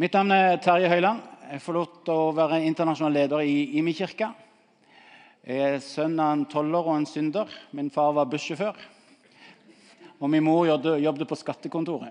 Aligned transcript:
Mitt 0.00 0.14
navn 0.16 0.32
er 0.32 0.54
Terje 0.56 0.88
Høiland. 0.88 1.18
Jeg 1.52 1.60
får 1.60 1.74
lov 1.76 1.88
til 2.06 2.16
å 2.16 2.30
være 2.32 2.62
internasjonal 2.64 3.12
leder 3.12 3.42
i 3.44 3.76
Imi 3.76 3.92
kirke. 3.92 4.30
Jeg 5.44 5.66
er 5.66 5.82
sønn 5.84 6.14
av 6.16 6.30
en 6.32 6.44
toller 6.48 6.86
og 6.88 6.94
en 6.94 7.04
synder. 7.04 7.52
Min 7.76 7.90
far 7.92 8.14
var 8.16 8.30
bussjåfør. 8.32 8.78
Og 10.16 10.32
min 10.32 10.46
mor 10.46 10.64
jobbet 10.64 11.28
på 11.28 11.36
skattekontoret. 11.36 12.08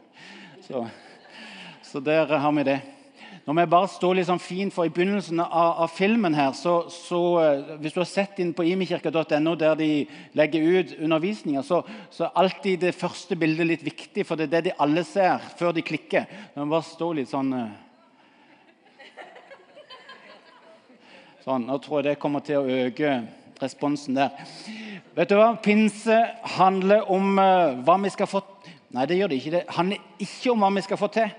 Så, 0.68 0.84
så 1.82 2.04
der 2.06 2.30
har 2.30 2.54
vi 2.60 2.68
det. 2.70 2.78
Når 3.46 3.58
vi 3.58 3.64
bare 3.74 3.90
står 3.90 4.18
litt 4.20 4.28
sånn 4.30 4.42
fint 4.42 4.74
for 4.74 4.86
I 4.86 4.92
begynnelsen 4.94 5.40
av, 5.42 5.80
av 5.82 5.94
filmen 5.96 6.36
her, 6.38 6.52
så, 6.54 6.76
så, 6.94 7.22
eh, 7.42 7.72
Hvis 7.82 7.96
du 7.96 8.02
har 8.04 8.10
sett 8.10 8.40
inn 8.44 8.54
på 8.54 8.66
imikirka.no, 8.70 9.56
der 9.58 9.78
de 9.80 9.90
legger 10.38 10.68
ut 10.78 10.94
undervisninger, 11.00 11.66
så, 11.66 11.82
er 12.20 12.38
alltid 12.38 12.86
det 12.86 12.94
første 12.98 13.38
bildet 13.40 13.70
litt 13.72 13.86
viktig, 13.86 14.28
for 14.30 14.38
det 14.38 14.50
er 14.50 14.54
det 14.54 14.64
de 14.70 14.78
alle 14.86 15.04
ser 15.08 15.42
før 15.58 15.74
de 15.74 15.86
klikker. 15.86 16.30
Når 16.54 16.68
vi 16.68 16.76
bare 16.76 16.90
står 16.92 17.18
litt 17.22 17.32
sånn 17.34 17.56
eh, 17.58 17.72
Sånn, 21.42 21.64
Nå 21.66 21.80
tror 21.82 22.04
jeg 22.04 22.12
det 22.12 22.20
kommer 22.22 22.44
til 22.46 22.60
å 22.60 22.82
øke 22.86 23.16
responsen 23.58 24.14
der. 24.14 24.30
Vet 25.18 25.32
du 25.32 25.40
hva? 25.40 25.56
Pinse 25.58 26.20
handler 26.60 27.10
om 27.10 27.32
uh, 27.42 27.80
hva 27.82 27.96
vi 28.04 28.12
skal 28.14 28.30
få 28.30 28.44
Nei, 28.94 29.08
det 29.10 29.18
gjør 29.18 29.32
det 29.32 29.40
ikke. 29.40 29.52
Det 29.56 29.62
handler 29.74 30.22
ikke 30.22 30.52
om 30.52 30.62
hva 30.62 30.70
vi 30.76 30.84
skal 30.86 31.00
få 31.02 31.10
til 31.16 31.32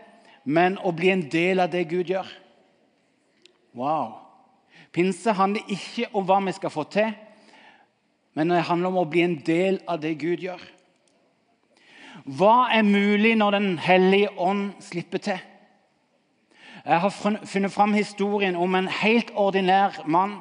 men 0.45 0.78
å 0.82 0.92
bli 0.95 1.10
en 1.12 1.27
del 1.30 1.62
av 1.62 1.70
det 1.70 1.84
Gud 1.91 2.10
gjør. 2.10 2.28
Wow. 3.74 4.19
Pinse 4.92 5.32
handler 5.32 5.68
ikke 5.73 6.10
om 6.12 6.27
hva 6.28 6.41
vi 6.45 6.55
skal 6.56 6.73
få 6.73 6.84
til, 6.92 7.12
men 8.34 8.52
det 8.52 8.65
handler 8.68 8.92
om 8.92 9.02
å 9.02 9.09
bli 9.09 9.24
en 9.24 9.38
del 9.46 9.80
av 9.88 10.01
det 10.02 10.15
Gud 10.20 10.45
gjør. 10.45 10.60
Hva 12.24 12.68
er 12.70 12.84
mulig 12.87 13.34
når 13.37 13.51
Den 13.51 13.78
hellige 13.78 14.30
ånd 14.38 14.73
slipper 14.80 15.18
til? 15.18 15.41
Jeg 16.84 17.01
har 17.01 17.10
funnet 17.46 17.73
fram 17.73 17.95
historien 17.95 18.56
om 18.56 18.74
en 18.74 18.88
helt 18.88 19.30
ordinær 19.34 20.02
mann 20.07 20.40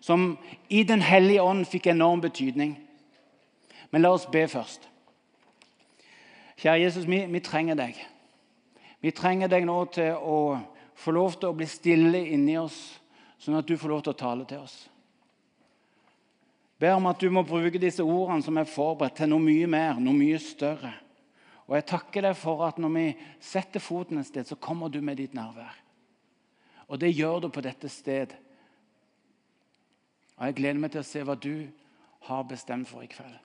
som 0.00 0.38
i 0.68 0.82
Den 0.82 1.02
hellige 1.02 1.42
ånd 1.42 1.66
fikk 1.66 1.86
enorm 1.86 2.20
betydning. 2.20 2.78
Men 3.90 4.02
la 4.02 4.12
oss 4.14 4.26
be 4.26 4.46
først. 4.48 4.88
Kjære 6.60 6.80
Jesus, 6.80 7.06
vi, 7.08 7.24
vi 7.26 7.40
trenger 7.40 7.74
deg. 7.74 7.96
Vi 9.00 9.12
trenger 9.16 9.48
deg 9.48 9.64
nå 9.64 9.78
til 9.94 10.12
å 10.12 10.38
få 11.00 11.12
lov 11.16 11.38
til 11.40 11.50
å 11.50 11.56
bli 11.56 11.66
stille 11.68 12.20
inni 12.34 12.58
oss, 12.60 12.78
sånn 13.40 13.56
at 13.56 13.68
du 13.68 13.76
får 13.80 13.94
lov 13.94 14.02
til 14.04 14.12
å 14.12 14.20
tale 14.20 14.46
til 14.48 14.60
oss. 14.60 14.76
Ber 16.80 16.96
om 16.96 17.08
at 17.10 17.20
du 17.20 17.28
må 17.32 17.42
bruke 17.44 17.80
disse 17.80 18.04
ordene 18.04 18.44
som 18.44 18.56
er 18.60 18.68
forberedt, 18.68 19.18
til 19.20 19.28
noe 19.32 19.44
mye 19.44 19.68
mer, 19.68 20.00
noe 20.00 20.16
mye 20.16 20.38
større. 20.40 20.92
Og 21.68 21.76
jeg 21.76 21.86
takker 21.92 22.24
deg 22.24 22.36
for 22.40 22.64
at 22.66 22.80
når 22.80 22.92
vi 22.96 23.04
setter 23.44 23.84
foten 23.84 24.20
et 24.20 24.28
sted, 24.28 24.48
så 24.48 24.56
kommer 24.56 24.92
du 24.92 25.00
med 25.04 25.20
ditt 25.20 25.36
nærvær. 25.36 25.76
Og 26.88 26.98
det 27.00 27.12
gjør 27.12 27.44
du 27.44 27.48
på 27.52 27.62
dette 27.64 27.88
sted. 27.92 28.32
Og 30.38 30.48
jeg 30.48 30.56
gleder 30.58 30.80
meg 30.82 30.92
til 30.92 31.04
å 31.04 31.06
se 31.06 31.22
hva 31.24 31.36
du 31.38 31.68
har 32.26 32.48
bestemt 32.48 32.88
for 32.90 33.04
i 33.04 33.12
kveld. 33.12 33.36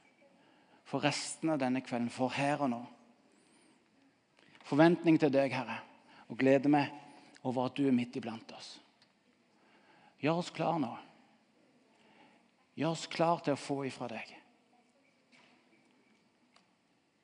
For 0.88 1.04
resten 1.04 1.52
av 1.54 1.60
denne 1.62 1.84
kvelden, 1.86 2.12
for 2.14 2.34
her 2.34 2.64
og 2.66 2.72
nå 2.72 2.82
forventning 4.66 5.20
til 5.22 5.34
deg, 5.34 5.54
Herre, 5.54 5.80
og 6.30 6.40
gleder 6.42 6.72
meg 6.72 6.94
over 7.46 7.68
at 7.68 7.78
du 7.78 7.86
er 7.86 7.96
midt 7.96 8.18
iblant 8.18 8.52
oss. 8.58 8.76
Gjør 10.22 10.42
oss 10.42 10.50
klar 10.54 10.80
nå. 10.82 10.94
Gjør 12.76 12.96
oss 12.96 13.06
klar 13.12 13.44
til 13.46 13.56
å 13.56 13.62
få 13.62 13.84
ifra 13.88 14.10
deg. 14.12 14.32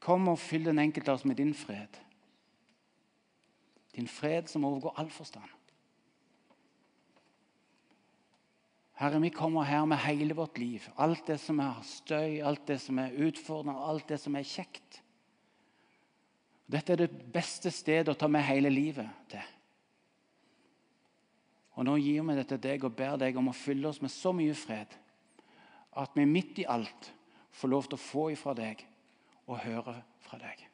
Kom 0.02 0.30
og 0.32 0.40
fyll 0.42 0.66
den 0.70 0.82
enkelte 0.82 1.14
av 1.14 1.20
oss 1.20 1.28
med 1.30 1.38
din 1.38 1.54
fred. 1.58 1.98
Din 3.94 4.08
fred 4.10 4.50
som 4.50 4.66
overgår 4.66 4.96
all 5.02 5.12
forstand. 5.14 5.50
Herre, 9.02 9.18
vi 9.22 9.32
kommer 9.34 9.66
her 9.66 9.86
med 9.90 9.98
hele 9.98 10.36
vårt 10.38 10.60
liv. 10.62 10.86
Alt 11.02 11.26
det 11.28 11.40
som 11.42 11.60
er 11.62 11.80
støy, 11.86 12.40
alt 12.46 12.68
det 12.70 12.78
som 12.84 13.00
er 13.02 13.16
utfordrende, 13.18 13.82
alt 13.82 14.10
det 14.14 14.20
som 14.22 14.36
er 14.38 14.46
kjekt. 14.46 15.02
Dette 16.72 16.94
er 16.94 17.02
det 17.04 17.32
beste 17.34 17.72
stedet 17.74 18.14
å 18.14 18.18
ta 18.18 18.30
med 18.32 18.46
hele 18.48 18.70
livet 18.72 19.10
til. 19.32 19.44
Og 21.76 21.88
Nå 21.88 21.98
gir 22.00 22.24
vi 22.28 22.36
det 22.38 22.48
til 22.52 22.62
deg 22.62 22.84
og 22.86 22.96
ber 22.96 23.18
deg 23.20 23.38
om 23.40 23.50
å 23.52 23.56
fylle 23.56 23.90
oss 23.90 24.02
med 24.04 24.12
så 24.14 24.32
mye 24.36 24.56
fred 24.56 24.98
at 26.00 26.16
vi 26.16 26.26
midt 26.28 26.62
i 26.62 26.68
alt 26.70 27.12
får 27.52 27.72
lov 27.72 27.88
til 27.88 27.98
å 27.98 28.04
få 28.04 28.26
ifra 28.32 28.54
deg 28.56 28.84
og 29.50 29.60
høre 29.66 29.96
fra 30.24 30.40
deg. 30.40 30.68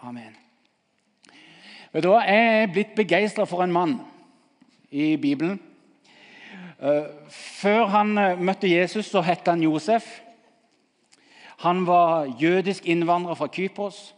Amen. 0.00 0.32
Vet 1.92 2.02
du 2.02 2.08
hva? 2.08 2.22
Jeg 2.24 2.62
er 2.62 2.72
blitt 2.72 2.94
begeistra 2.96 3.44
for 3.46 3.62
en 3.62 3.74
mann 3.74 3.98
i 4.90 5.12
Bibelen. 5.20 5.58
Eh, 6.80 7.06
før 7.60 7.90
han 7.92 8.16
eh, 8.18 8.40
møtte 8.40 8.70
Jesus, 8.70 9.10
så 9.12 9.20
het 9.26 9.46
han 9.50 9.62
Josef. 9.62 10.08
Han 11.60 11.86
var 11.86 12.24
jødisk 12.40 12.86
innvandrer 12.86 13.34
fra 13.34 13.48
Kypros. 13.52 14.14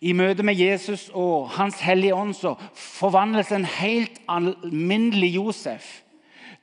I 0.00 0.12
møte 0.12 0.42
med 0.42 0.54
Jesus 0.58 1.10
og 1.14 1.48
Hans 1.54 1.80
hellige 1.80 2.14
ånd 2.14 2.34
så 2.34 2.54
forvandles 2.74 3.52
en 3.52 3.64
helt 3.64 4.18
alminnelig 4.28 5.34
Josef 5.36 6.00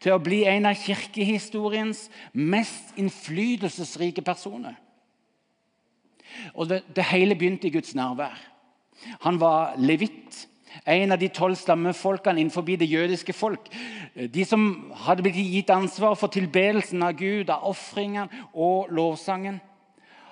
til 0.02 0.16
å 0.16 0.22
bli 0.24 0.42
en 0.50 0.66
av 0.66 0.80
kirkehistoriens 0.82 2.08
mest 2.34 2.98
innflytelsesrike 3.00 4.24
personer. 4.26 4.76
Og 6.56 6.68
det, 6.68 6.82
det 6.96 7.08
hele 7.12 7.38
begynte 7.38 7.70
i 7.70 7.74
Guds 7.76 7.96
nærvær. 7.96 8.36
Han 9.22 9.40
var 9.40 9.78
levitt, 9.78 10.48
en 10.88 11.12
av 11.12 11.20
de 11.20 11.28
tolv 11.32 11.56
stammefolkene 11.60 12.40
innenfor 12.40 12.64
det 12.66 12.90
jødiske 12.90 13.34
folk. 13.34 13.68
De 14.16 14.46
som 14.46 14.92
hadde 15.06 15.24
blitt 15.24 15.40
gitt 15.40 15.70
ansvar 15.70 16.16
for 16.16 16.32
tilbedelsen 16.32 17.04
av 17.04 17.16
Gud, 17.20 17.50
av 17.50 17.68
ofringene 17.70 18.48
og 18.54 18.92
lovsangen. 18.92 19.60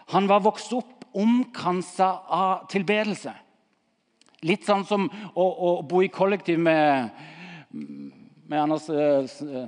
Han 0.10 0.28
var 0.30 0.42
vokst 0.46 0.74
opp 0.74 1.00
omkransa 1.12 2.10
av 2.28 2.66
tilbedelse. 2.72 3.34
Litt 4.46 4.66
sånn 4.68 4.86
som 4.88 5.08
å, 5.34 5.44
å 5.44 5.72
bo 5.84 6.02
i 6.06 6.12
kollektiv 6.14 6.62
med, 6.62 7.10
med 7.70 8.60
Anders 8.62 8.88
uh, 8.94 9.66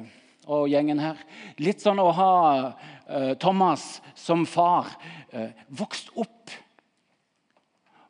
og 0.48 0.70
gjengen 0.72 1.02
her. 1.02 1.20
Litt 1.60 1.84
sånn 1.84 2.00
å 2.00 2.12
ha 2.16 2.36
uh, 2.62 3.34
Thomas 3.42 4.00
som 4.16 4.46
far. 4.48 4.94
Uh, 5.34 5.50
vokst 5.68 6.14
opp. 6.16 6.54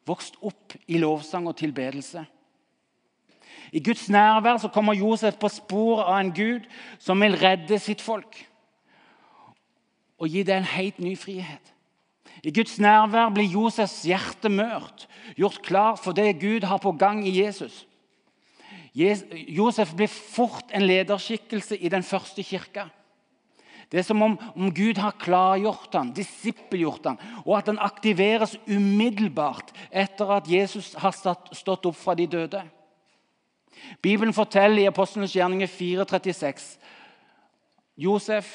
Vokst 0.07 0.37
opp 0.45 0.77
i 0.85 1.01
lovsang 1.01 1.49
og 1.49 1.57
tilbedelse. 1.57 2.23
I 3.71 3.79
Guds 3.79 4.09
nærvær 4.11 4.59
så 4.59 4.69
kommer 4.71 4.97
Josef 4.97 5.37
på 5.39 5.49
spor 5.49 6.03
av 6.03 6.17
en 6.19 6.33
Gud 6.35 6.65
som 6.99 7.21
vil 7.23 7.37
redde 7.39 7.79
sitt 7.79 8.03
folk 8.03 8.43
og 10.21 10.29
gi 10.29 10.43
det 10.45 10.53
en 10.53 10.67
helt 10.67 10.99
ny 11.01 11.15
frihet. 11.17 11.70
I 12.43 12.51
Guds 12.51 12.79
nærvær 12.81 13.29
blir 13.35 13.51
Josefs 13.53 14.01
hjerte 14.09 14.49
mørt, 14.49 15.05
gjort 15.37 15.61
klar 15.65 15.99
for 16.01 16.17
det 16.17 16.39
Gud 16.41 16.65
har 16.65 16.81
på 16.81 16.93
gang 16.97 17.21
i 17.27 17.35
Jesus. 17.43 17.83
Josef 18.93 19.93
blir 19.95 20.09
fort 20.09 20.73
en 20.73 20.83
lederskikkelse 20.83 21.77
i 21.77 21.89
den 21.89 22.03
første 22.03 22.43
kirka. 22.43 22.89
Det 23.91 23.99
er 23.99 24.07
som 24.07 24.21
om, 24.23 24.37
om 24.55 24.71
Gud 24.71 24.99
har 25.03 25.17
klargjort 25.19 25.93
ham, 25.93 26.13
disippelgjort 26.15 27.09
ham, 27.09 27.17
og 27.43 27.57
at 27.57 27.67
han 27.67 27.79
aktiveres 27.83 28.55
umiddelbart 28.67 29.73
etter 29.91 30.31
at 30.31 30.47
Jesus 30.47 30.93
har 30.99 31.11
stått 31.11 31.89
opp 31.89 31.97
fra 31.99 32.15
de 32.15 32.27
døde. 32.31 32.63
Bibelen 34.01 34.33
forteller 34.33 34.85
i 34.85 34.87
Apostlenes 34.87 35.35
gjerninger 35.35 35.67
4,36 35.67 36.77
Josef, 37.99 38.47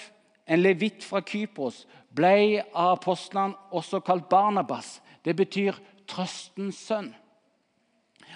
en 0.46 0.62
levitt 0.62 1.04
fra 1.04 1.22
Kypros, 1.26 1.84
ble 2.16 2.62
av 2.72 2.96
apostlene 2.96 3.56
også 3.74 4.00
kalt 4.06 4.28
Barnabas. 4.30 5.00
Det 5.24 5.34
betyr 5.36 5.76
trøstens 6.08 6.78
sønn. 6.88 7.12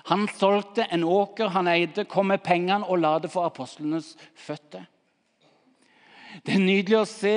Han 0.08 0.26
solgte 0.38 0.86
en 0.90 1.04
åker 1.04 1.52
han 1.54 1.68
eide, 1.68 2.06
kom 2.08 2.30
med 2.32 2.42
pengene 2.44 2.86
og 2.86 3.02
la 3.02 3.18
det 3.20 3.30
for 3.32 3.46
apostlenes 3.46 4.14
føtter. 4.34 4.86
Det 6.46 6.54
er 6.54 6.62
nydelig 6.62 6.98
å 7.00 7.08
se 7.08 7.34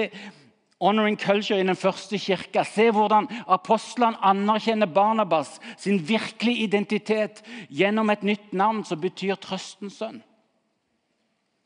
honoring 0.84 1.18
culture 1.20 1.60
i 1.60 1.66
den 1.66 1.80
første 1.80 2.20
kirka. 2.20 2.64
Se 2.68 2.90
hvordan 2.94 3.28
apostlene 3.52 4.20
anerkjenner 4.26 4.90
Barnabas 4.92 5.58
sin 5.78 6.02
virkelige 6.08 6.68
identitet 6.68 7.42
gjennom 7.70 8.12
et 8.14 8.24
nytt 8.24 8.54
navn 8.54 8.84
som 8.88 9.02
betyr 9.02 9.40
trøstens 9.42 10.00
sønn. 10.02 10.22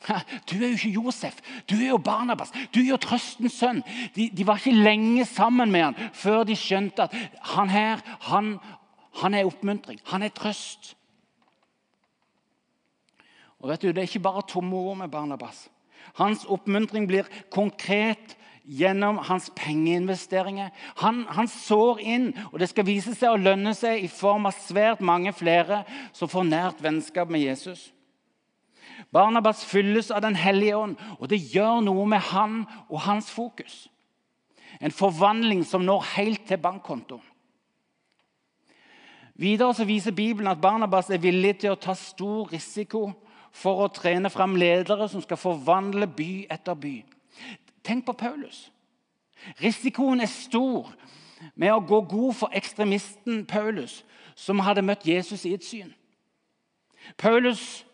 Du 0.50 0.56
er 0.56 0.68
jo 0.68 0.76
ikke 0.78 0.90
Josef, 0.90 1.40
du 1.70 1.76
er 1.76 1.90
jo 1.90 1.98
Barnabas, 1.98 2.52
du 2.74 2.80
er 2.80 2.92
jo 2.92 3.00
trøstens 3.02 3.58
sønn. 3.60 3.82
De, 4.16 4.30
de, 4.30 4.48
var 4.48 4.62
ikke 4.62 4.78
lenge 4.78 5.26
sammen 5.26 5.72
med 5.72 5.88
han 5.90 6.12
før 6.14 6.44
de 6.48 6.56
skjønte 6.56 7.08
at 7.08 7.16
han 7.56 7.72
her 7.74 8.04
han, 8.30 8.58
han 9.22 9.34
er 9.34 9.50
oppmuntring, 9.50 10.00
han 10.06 10.24
er 10.24 10.34
trøst. 10.36 10.94
Og 13.60 13.70
vet 13.72 13.82
du, 13.82 13.88
Det 13.88 13.98
er 13.98 14.10
ikke 14.10 14.20
bare 14.20 14.46
tomme 14.48 14.76
ord 14.78 14.98
med 14.98 15.10
Barnabas. 15.10 15.68
Hans 16.16 16.46
oppmuntring 16.46 17.08
blir 17.08 17.26
konkret 17.52 18.38
gjennom 18.68 19.18
hans 19.18 19.50
pengeinvesteringer. 19.56 20.70
Han, 21.02 21.26
han, 21.30 21.48
sår 21.48 22.02
inn, 22.04 22.32
og 22.52 22.60
det 22.60 22.70
skal 22.70 22.88
vise 22.88 23.16
seg 23.16 23.34
å 23.34 23.40
lønne 23.40 23.74
seg 23.78 24.04
i 24.04 24.10
form 24.12 24.50
av 24.50 24.58
svært 24.60 25.02
mange 25.02 25.34
flere 25.34 25.84
som 26.14 26.30
får 26.30 26.50
nært 26.50 26.84
vennskap 26.84 27.32
med 27.32 27.46
Jesus. 27.46 27.92
Barnabas 29.14 29.66
fylles 29.66 30.12
av 30.12 30.22
Den 30.22 30.36
hellige 30.36 30.78
ånd, 30.78 30.96
og 31.20 31.30
det 31.30 31.40
gjør 31.54 31.82
noe 31.86 32.06
med 32.06 32.20
han 32.32 32.66
og 32.90 33.02
hans 33.06 33.32
fokus. 33.32 33.88
En 34.82 34.92
forvandling 34.92 35.66
som 35.66 35.82
når 35.86 36.06
helt 36.16 36.48
til 36.48 36.58
bankkontoen. 36.58 37.24
Videre 39.38 39.86
viser 39.86 40.12
Bibelen 40.12 40.48
at 40.50 40.62
Barnabas 40.62 41.10
er 41.10 41.22
villig 41.22 41.60
til 41.62 41.76
å 41.76 41.80
ta 41.82 41.94
stor 41.94 42.50
risiko 42.50 43.12
for 43.54 43.84
å 43.86 43.92
trene 43.94 44.30
fram 44.34 44.56
ledere 44.58 45.06
som 45.10 45.22
skal 45.22 45.38
forvandle 45.38 46.08
by 46.10 46.48
etter 46.50 46.74
by. 46.74 46.96
Tenk 47.86 48.06
på 48.06 48.18
Paulus. 48.18 48.72
Risikoen 49.62 50.22
er 50.22 50.32
stor 50.32 50.90
med 51.56 51.70
å 51.74 51.84
gå 51.86 52.02
god 52.10 52.34
for 52.34 52.58
ekstremisten 52.58 53.46
Paulus, 53.46 54.02
som 54.36 54.60
hadde 54.66 54.86
møtt 54.86 55.06
Jesus 55.06 55.46
i 55.46 55.54
et 55.54 55.66
syn. 55.66 55.94
Paulus, 57.18 57.86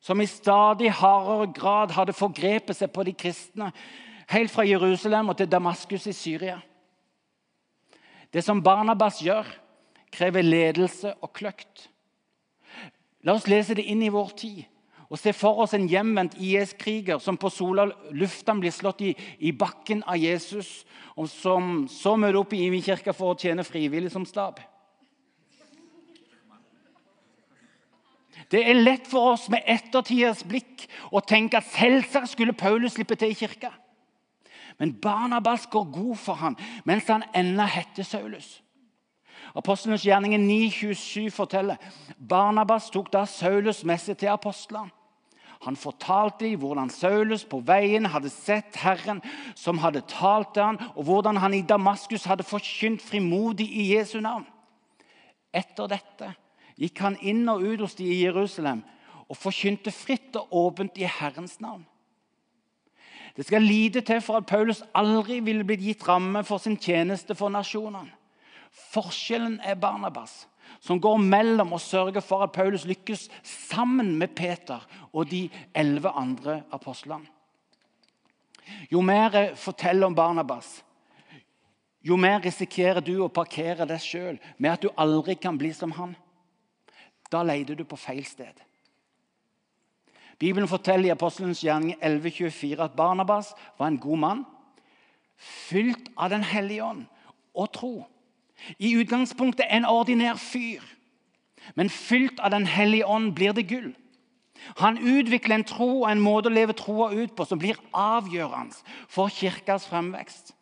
som 0.00 0.20
i 0.20 0.26
stadig 0.26 0.92
hardere 1.00 1.50
grad 1.52 1.92
hadde 1.96 2.16
forgrepet 2.16 2.76
seg 2.78 2.92
på 2.94 3.04
de 3.06 3.14
kristne, 3.18 3.72
helt 4.28 4.52
fra 4.52 4.66
Jerusalem 4.68 5.32
og 5.32 5.38
til 5.38 5.50
Damaskus 5.50 6.06
i 6.06 6.16
Syria. 6.16 6.58
Det 8.32 8.44
som 8.44 8.62
Barnabas 8.62 9.22
gjør, 9.24 9.46
krever 10.12 10.44
ledelse 10.44 11.14
og 11.22 11.32
kløkt. 11.32 11.88
La 13.24 13.34
oss 13.34 13.48
lese 13.48 13.76
det 13.76 13.88
inn 13.88 14.02
i 14.04 14.12
vår 14.12 14.34
tid 14.38 14.66
og 15.08 15.16
se 15.16 15.32
for 15.32 15.62
oss 15.62 15.72
en 15.76 15.88
hjemvendt 15.88 16.36
IS-kriger 16.36 17.20
som 17.22 17.38
på 17.40 17.48
Sola 17.52 17.86
lufthavn 18.12 18.60
blir 18.60 18.74
slått 18.74 19.00
i, 19.06 19.14
i, 19.40 19.54
bakken 19.56 20.02
av 20.04 20.18
Jesus, 20.20 20.84
og 21.16 21.30
som 21.32 21.86
så 21.88 22.12
møter 22.20 22.36
opp 22.42 22.52
i 22.52 22.66
Imi 22.66 22.82
kirke 22.84 23.14
for 23.16 23.32
å 23.32 23.38
tjene 23.40 23.64
frivillig 23.64 24.12
som 24.12 24.26
stab. 24.28 24.60
Det 28.50 28.62
er 28.64 28.80
lett 28.80 29.08
for 29.08 29.34
oss 29.34 29.48
med 29.52 29.66
ettertidens 29.68 30.40
blikk 30.48 30.86
å 31.12 31.20
tenke 31.20 31.60
at 31.60 31.68
selvsagt 31.74 32.32
skulle 32.32 32.56
Paulus 32.56 32.96
slippe 32.96 33.18
til 33.18 33.34
i 33.34 33.36
kirka. 33.36 33.72
Men 34.78 34.94
Barnabas 35.02 35.66
går 35.66 35.90
god 35.92 36.16
for 36.16 36.40
ham 36.40 36.56
mens 36.88 37.10
han 37.10 37.26
ennå 37.36 37.66
heter 37.68 38.06
Saulus. 38.06 38.60
Apostlenes 39.56 40.04
gjerninger 40.04 40.38
9,27 40.38 41.32
forteller 41.34 41.76
Barnabas 42.18 42.90
tok 42.94 43.10
da 43.12 43.24
Saulus 43.28 43.82
med 43.84 44.00
seg 44.00 44.20
til 44.20 44.32
apostlene. 44.32 44.92
Han 45.66 45.74
fortalte 45.74 46.44
dem 46.44 46.60
hvordan 46.62 46.90
Saulus 46.94 47.42
på 47.48 47.58
veien 47.66 48.06
hadde 48.06 48.30
sett 48.30 48.76
Herren 48.78 49.18
som 49.58 49.80
hadde 49.82 50.04
talt 50.06 50.52
til 50.54 50.62
ham, 50.62 50.78
og 50.94 51.08
hvordan 51.08 51.40
han 51.42 51.56
i 51.56 51.64
Damaskus 51.66 52.28
hadde 52.30 52.46
forkynt 52.46 53.02
frimodig 53.02 53.66
i 53.66 53.88
Jesu 53.96 54.20
navn. 54.22 54.46
Etter 55.50 55.90
dette 55.90 56.30
gikk 56.78 57.02
han 57.02 57.18
inn 57.20 57.48
og 57.50 57.64
ut 57.64 57.82
hos 57.84 57.96
de 57.98 58.06
i 58.06 58.22
Jerusalem 58.22 58.84
og 59.28 59.36
forkynte 59.36 59.92
fritt 59.92 60.36
og 60.38 60.52
åpent 60.56 60.98
i 61.00 61.08
Herrens 61.08 61.58
navn. 61.60 61.84
Det 63.36 63.46
skal 63.46 63.62
lite 63.62 64.00
til 64.00 64.20
for 64.24 64.40
at 64.40 64.48
Paulus 64.50 64.82
aldri 64.98 65.38
ville 65.46 65.66
blitt 65.66 65.84
gitt 65.84 66.06
ramme 66.08 66.42
for 66.44 66.58
sin 66.58 66.78
tjeneste 66.80 67.36
for 67.38 67.52
nasjonene. 67.54 68.10
Forskjellen 68.92 69.60
er 69.64 69.78
Barnabas, 69.78 70.48
som 70.80 71.00
går 71.00 71.16
mellom 71.22 71.72
og 71.72 71.80
sørger 71.80 72.20
for 72.24 72.42
at 72.42 72.52
Paulus 72.52 72.84
lykkes 72.84 73.28
sammen 73.42 74.16
med 74.18 74.34
Peter 74.36 74.82
og 75.12 75.30
de 75.30 75.48
elleve 75.74 76.10
andre 76.10 76.62
apostlene. 76.72 77.26
Jo 78.90 79.00
mer 79.00 79.32
jeg 79.32 79.56
forteller 79.56 80.06
om 80.06 80.14
Barnabas, 80.14 80.82
jo 82.02 82.16
mer 82.16 82.42
risikerer 82.44 83.00
du 83.00 83.16
å 83.22 83.32
parkere 83.32 83.86
deg 83.88 84.02
sjøl 84.02 84.36
med 84.58 84.72
at 84.72 84.82
du 84.82 84.90
aldri 84.96 85.34
kan 85.40 85.56
bli 85.58 85.72
som 85.74 85.94
han. 85.96 86.14
Da 87.32 87.42
leter 87.42 87.74
du 87.74 87.84
på 87.84 87.96
feil 87.96 88.24
sted. 88.26 88.54
Bibelen 90.38 90.68
forteller 90.68 91.08
i 91.08 91.14
Apostelens 91.14 91.60
gjerning 91.64 91.96
11,24 92.02 92.82
at 92.82 92.96
Barnabas 92.96 93.54
var 93.78 93.86
en 93.90 93.98
god 93.98 94.18
mann, 94.18 94.44
fylt 95.36 96.10
av 96.16 96.30
Den 96.30 96.42
hellige 96.42 96.84
ånd 96.84 97.06
og 97.54 97.72
tro. 97.72 98.06
I 98.78 98.94
utgangspunktet 98.98 99.66
en 99.70 99.84
ordinær 99.84 100.38
fyr, 100.38 100.82
men 101.74 101.90
fylt 101.90 102.40
av 102.40 102.50
Den 102.50 102.66
hellige 102.66 103.06
ånd 103.06 103.34
blir 103.34 103.52
det 103.52 103.68
gull. 103.68 103.94
Han 104.76 104.98
utvikler 104.98 105.54
en 105.54 105.64
tro 105.64 106.02
og 106.02 106.10
en 106.10 106.22
måte 106.22 106.50
å 106.50 106.54
leve 106.54 106.74
troa 106.76 107.10
ut 107.14 107.34
på 107.36 107.44
som 107.46 107.58
blir 107.58 107.78
avgjørende 107.94 108.74
for 109.08 109.30
kirkas 109.30 109.86
fremvekst. 109.86 110.54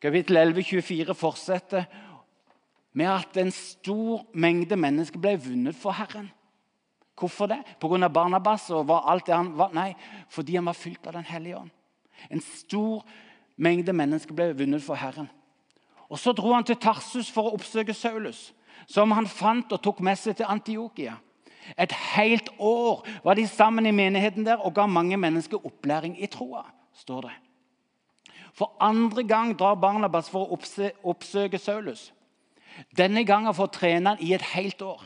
Kapittel 0.00 0.36
11, 0.36 0.62
24 0.64 1.14
fortsetter 1.14 1.84
med 2.92 3.06
at 3.06 3.36
en 3.38 3.52
stor 3.54 4.24
mengde 4.34 4.76
mennesker 4.76 5.20
ble 5.22 5.36
vunnet 5.40 5.76
for 5.78 5.94
Herren. 5.94 6.30
Hvorfor 7.20 7.46
det? 7.46 7.60
Pga. 7.80 8.08
Barnabas 8.08 8.70
og 8.70 8.90
alt 8.90 9.26
det 9.26 9.34
han 9.34 9.52
var? 9.58 9.74
Nei, 9.76 9.92
fordi 10.28 10.56
han 10.56 10.66
var 10.66 10.78
fylt 10.78 11.06
av 11.06 11.12
Den 11.12 11.24
hellige 11.28 11.58
ånd. 11.58 11.70
En 12.30 12.40
stor 12.40 13.04
mengde 13.56 13.92
mennesker 13.92 14.34
ble 14.34 14.54
vunnet 14.56 14.82
for 14.82 14.94
Herren. 14.94 15.28
Og 16.08 16.18
Så 16.18 16.32
dro 16.32 16.52
han 16.52 16.64
til 16.64 16.76
Tarsus 16.76 17.30
for 17.30 17.46
å 17.46 17.54
oppsøke 17.54 17.94
Saulus, 17.94 18.52
som 18.86 19.12
han 19.12 19.26
fant 19.26 19.72
og 19.72 19.82
tok 19.82 20.00
med 20.00 20.18
seg 20.18 20.36
til 20.36 20.48
Antiokia. 20.48 21.18
Et 21.78 21.92
helt 21.92 22.48
år 22.58 23.06
var 23.22 23.34
de 23.34 23.46
sammen 23.46 23.86
i 23.86 23.94
menigheten 23.94 24.44
der 24.44 24.58
og 24.64 24.74
ga 24.74 24.86
mange 24.86 25.16
mennesker 25.16 25.66
opplæring 25.66 26.16
i 26.22 26.26
troa. 26.26 26.64
står 26.92 27.20
det. 27.20 27.36
For 28.52 28.76
andre 28.80 29.22
gang 29.22 29.58
drar 29.58 29.74
Barnabas 29.74 30.28
for 30.30 30.50
å 30.50 30.58
oppsøke 31.04 31.58
Saulus. 31.58 32.12
Denne 32.96 33.24
gangen 33.24 33.54
får 33.54 33.72
treneren 33.76 34.20
i 34.20 34.32
et 34.34 34.44
helt 34.54 34.82
år. 34.82 35.02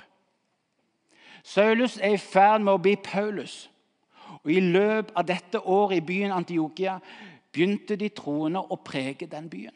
Saulus 1.44 1.98
er 2.00 2.16
i 2.16 2.20
ferd 2.20 2.64
med 2.64 2.74
å 2.74 2.80
bli 2.80 2.96
Paulus. 2.96 3.68
Og 4.44 4.52
I 4.52 4.60
løpet 4.60 5.12
av 5.16 5.26
dette 5.28 5.60
året 5.60 5.98
i 5.98 6.04
byen 6.04 6.32
Antiokia 6.32 6.98
begynte 7.52 7.96
de 8.00 8.08
troende 8.12 8.60
å 8.64 8.78
prege 8.80 9.28
den 9.30 9.48
byen. 9.52 9.74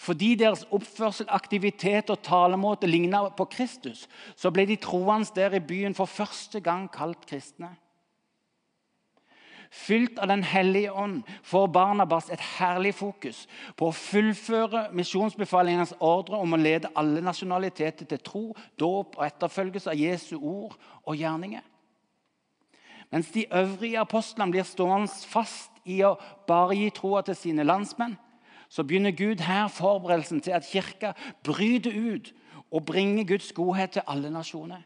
Fordi 0.00 0.32
deres 0.40 0.64
oppførsel, 0.72 1.26
aktivitet 1.28 2.08
og 2.12 2.22
talemåte 2.24 2.88
lignet 2.88 3.34
på 3.36 3.44
Kristus, 3.52 4.06
så 4.36 4.48
ble 4.52 4.64
de 4.68 4.78
troende 4.80 5.28
der 5.36 5.58
i 5.58 5.60
byen 5.60 5.96
for 5.96 6.08
første 6.08 6.60
gang 6.64 6.86
kalt 6.92 7.26
kristne. 7.28 7.74
Fylt 9.70 10.18
av 10.18 10.26
Den 10.28 10.42
hellige 10.42 10.92
ånd 10.92 11.22
får 11.42 11.68
Barnabas 11.68 12.30
et 12.30 12.42
herlig 12.58 12.90
fokus 12.98 13.44
på 13.78 13.86
å 13.86 13.94
fullføre 13.94 14.88
misjonsbefalingens 14.98 15.94
ordre 16.00 16.40
om 16.42 16.56
å 16.56 16.58
lede 16.58 16.90
alle 16.98 17.22
nasjonaliteter 17.22 18.08
til 18.10 18.18
tro, 18.18 18.42
dåp 18.74 19.14
og 19.18 19.26
etterfølgelse 19.28 19.92
av 19.92 20.00
Jesu 20.00 20.34
ord 20.40 20.74
og 21.04 21.14
gjerninger. 21.14 21.62
Mens 23.10 23.30
de 23.30 23.46
øvrige 23.46 24.02
apostlene 24.02 24.50
blir 24.50 24.66
stående 24.66 25.10
fast 25.30 25.70
i 25.86 26.02
å 26.02 26.16
bare 26.50 26.74
gi 26.74 26.90
troa 26.94 27.22
til 27.26 27.38
sine 27.38 27.66
landsmenn, 27.66 28.18
så 28.70 28.82
begynner 28.82 29.14
Gud 29.14 29.42
her 29.46 29.70
forberedelsen 29.70 30.42
til 30.42 30.54
at 30.54 30.66
kirka 30.66 31.14
bryter 31.46 31.94
ut 31.94 32.34
og 32.70 32.86
bringer 32.86 33.26
Guds 33.26 33.52
godhet 33.52 33.96
til 33.96 34.06
alle 34.06 34.30
nasjoner. 34.30 34.82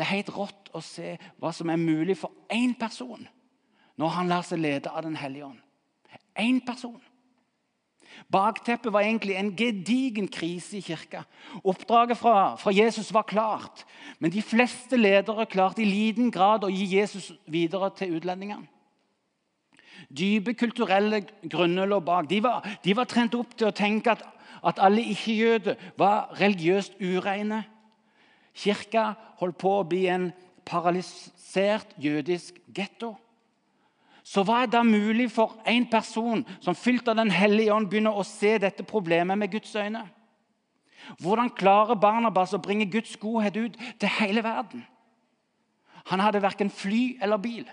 Det 0.00 0.06
er 0.06 0.14
helt 0.14 0.30
rått 0.32 0.70
å 0.72 0.80
se 0.80 1.18
hva 1.36 1.50
som 1.52 1.68
er 1.68 1.76
mulig 1.76 2.14
for 2.16 2.32
én 2.48 2.72
person 2.72 3.20
når 4.00 4.12
han 4.14 4.30
lar 4.32 4.46
seg 4.48 4.62
lede 4.62 4.88
av 4.88 5.02
Den 5.04 5.18
hellige 5.20 5.50
ånd. 5.50 5.58
Én 6.40 6.62
person. 6.64 6.96
Bakteppet 8.32 8.88
var 8.94 9.04
egentlig 9.04 9.34
en 9.36 9.50
gedigen 9.52 10.30
krise 10.32 10.78
i 10.78 10.80
kirka. 10.80 11.26
Oppdraget 11.60 12.16
fra, 12.16 12.54
fra, 12.56 12.72
Jesus 12.72 13.10
var 13.12 13.26
klart, 13.28 13.84
men 14.18 14.32
de 14.32 14.40
fleste 14.40 14.96
ledere 14.96 15.44
klarte 15.44 15.84
i 15.84 15.90
liten 15.90 16.30
grad 16.32 16.64
å 16.64 16.70
gi 16.72 16.86
Jesus 16.94 17.34
videre 17.44 17.90
til 17.98 18.16
utlendingene. 18.16 18.64
Dype 20.08 20.54
kulturelle 20.56 21.20
grunner 21.44 21.84
lå 21.84 22.00
bak. 22.00 22.30
De 22.30 22.40
var, 22.40 22.64
de 22.80 22.96
var, 22.96 23.04
trent 23.04 23.36
opp 23.36 23.52
til 23.52 23.68
å 23.68 23.76
tenke 23.76 24.16
at, 24.16 24.24
at 24.64 24.80
alle 24.80 25.04
ikke-jøder 25.12 25.76
var 26.00 26.32
religiøst 26.40 26.96
ureine. 27.04 27.66
Kirka 28.54 29.14
holdt 29.40 29.58
på 29.58 29.72
å 29.78 29.86
bli 29.88 30.06
en 30.10 30.30
paralysert 30.66 31.94
jødisk 31.98 32.58
getto. 32.74 33.14
Så 34.22 34.44
hva 34.46 34.62
er 34.62 34.70
da 34.70 34.82
mulig 34.86 35.30
for 35.32 35.56
en 35.66 35.86
person 35.90 36.44
som 36.60 36.76
fylt 36.76 37.08
av 37.08 37.16
Den 37.18 37.32
hellige 37.34 37.72
ånd 37.74 37.88
begynner 37.90 38.14
å 38.14 38.26
se 38.26 38.58
dette 38.58 38.86
problemet 38.86 39.38
med 39.38 39.50
Guds 39.50 39.74
øyne? 39.74 40.04
Hvordan 41.18 41.50
klarer 41.56 41.98
Barnabas 41.98 42.54
å 42.54 42.62
bringe 42.62 42.86
Guds 42.90 43.16
godhet 43.16 43.56
ut 43.56 43.78
til 43.98 44.12
hele 44.20 44.44
verden? 44.44 44.84
Han 46.12 46.20
hadde 46.20 46.42
verken 46.42 46.70
fly 46.70 47.16
eller 47.22 47.40
bil. 47.40 47.66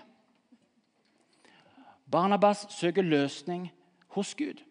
Barnabas 2.10 2.66
søker 2.72 3.02
løsning 3.02 3.68
hos 4.16 4.34
Gud. 4.34 4.64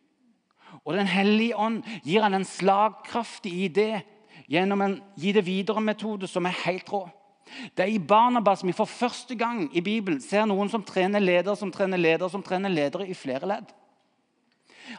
Og 0.83 0.95
Den 0.97 1.07
hellige 1.07 1.55
ånd 1.55 1.83
gir 2.03 2.21
han 2.21 2.33
en 2.33 2.45
slagkraftig 2.45 3.53
idé 3.69 4.01
gjennom 4.47 4.81
en 4.81 4.99
gi 5.19 5.31
det 5.35 5.45
videre-metode 5.45 6.27
som 6.27 6.45
er 6.45 6.61
helt 6.65 6.91
rå. 6.91 7.05
Det 7.77 7.85
er 7.85 7.91
i 7.91 7.99
Barnabas 7.99 8.63
vi 8.65 8.75
for 8.75 8.85
første 8.85 9.35
gang 9.35 9.69
i 9.75 9.81
Bibelen 9.81 10.21
ser 10.21 10.45
noen 10.45 10.69
som 10.69 10.83
trener 10.83 11.23
ledere 11.23 11.55
som 11.55 11.71
trener 11.71 11.97
ledere 11.97 12.29
som 12.29 12.43
trener 12.43 12.69
ledere 12.69 13.07
i 13.07 13.15
flere 13.15 13.47
ledd. 13.47 13.71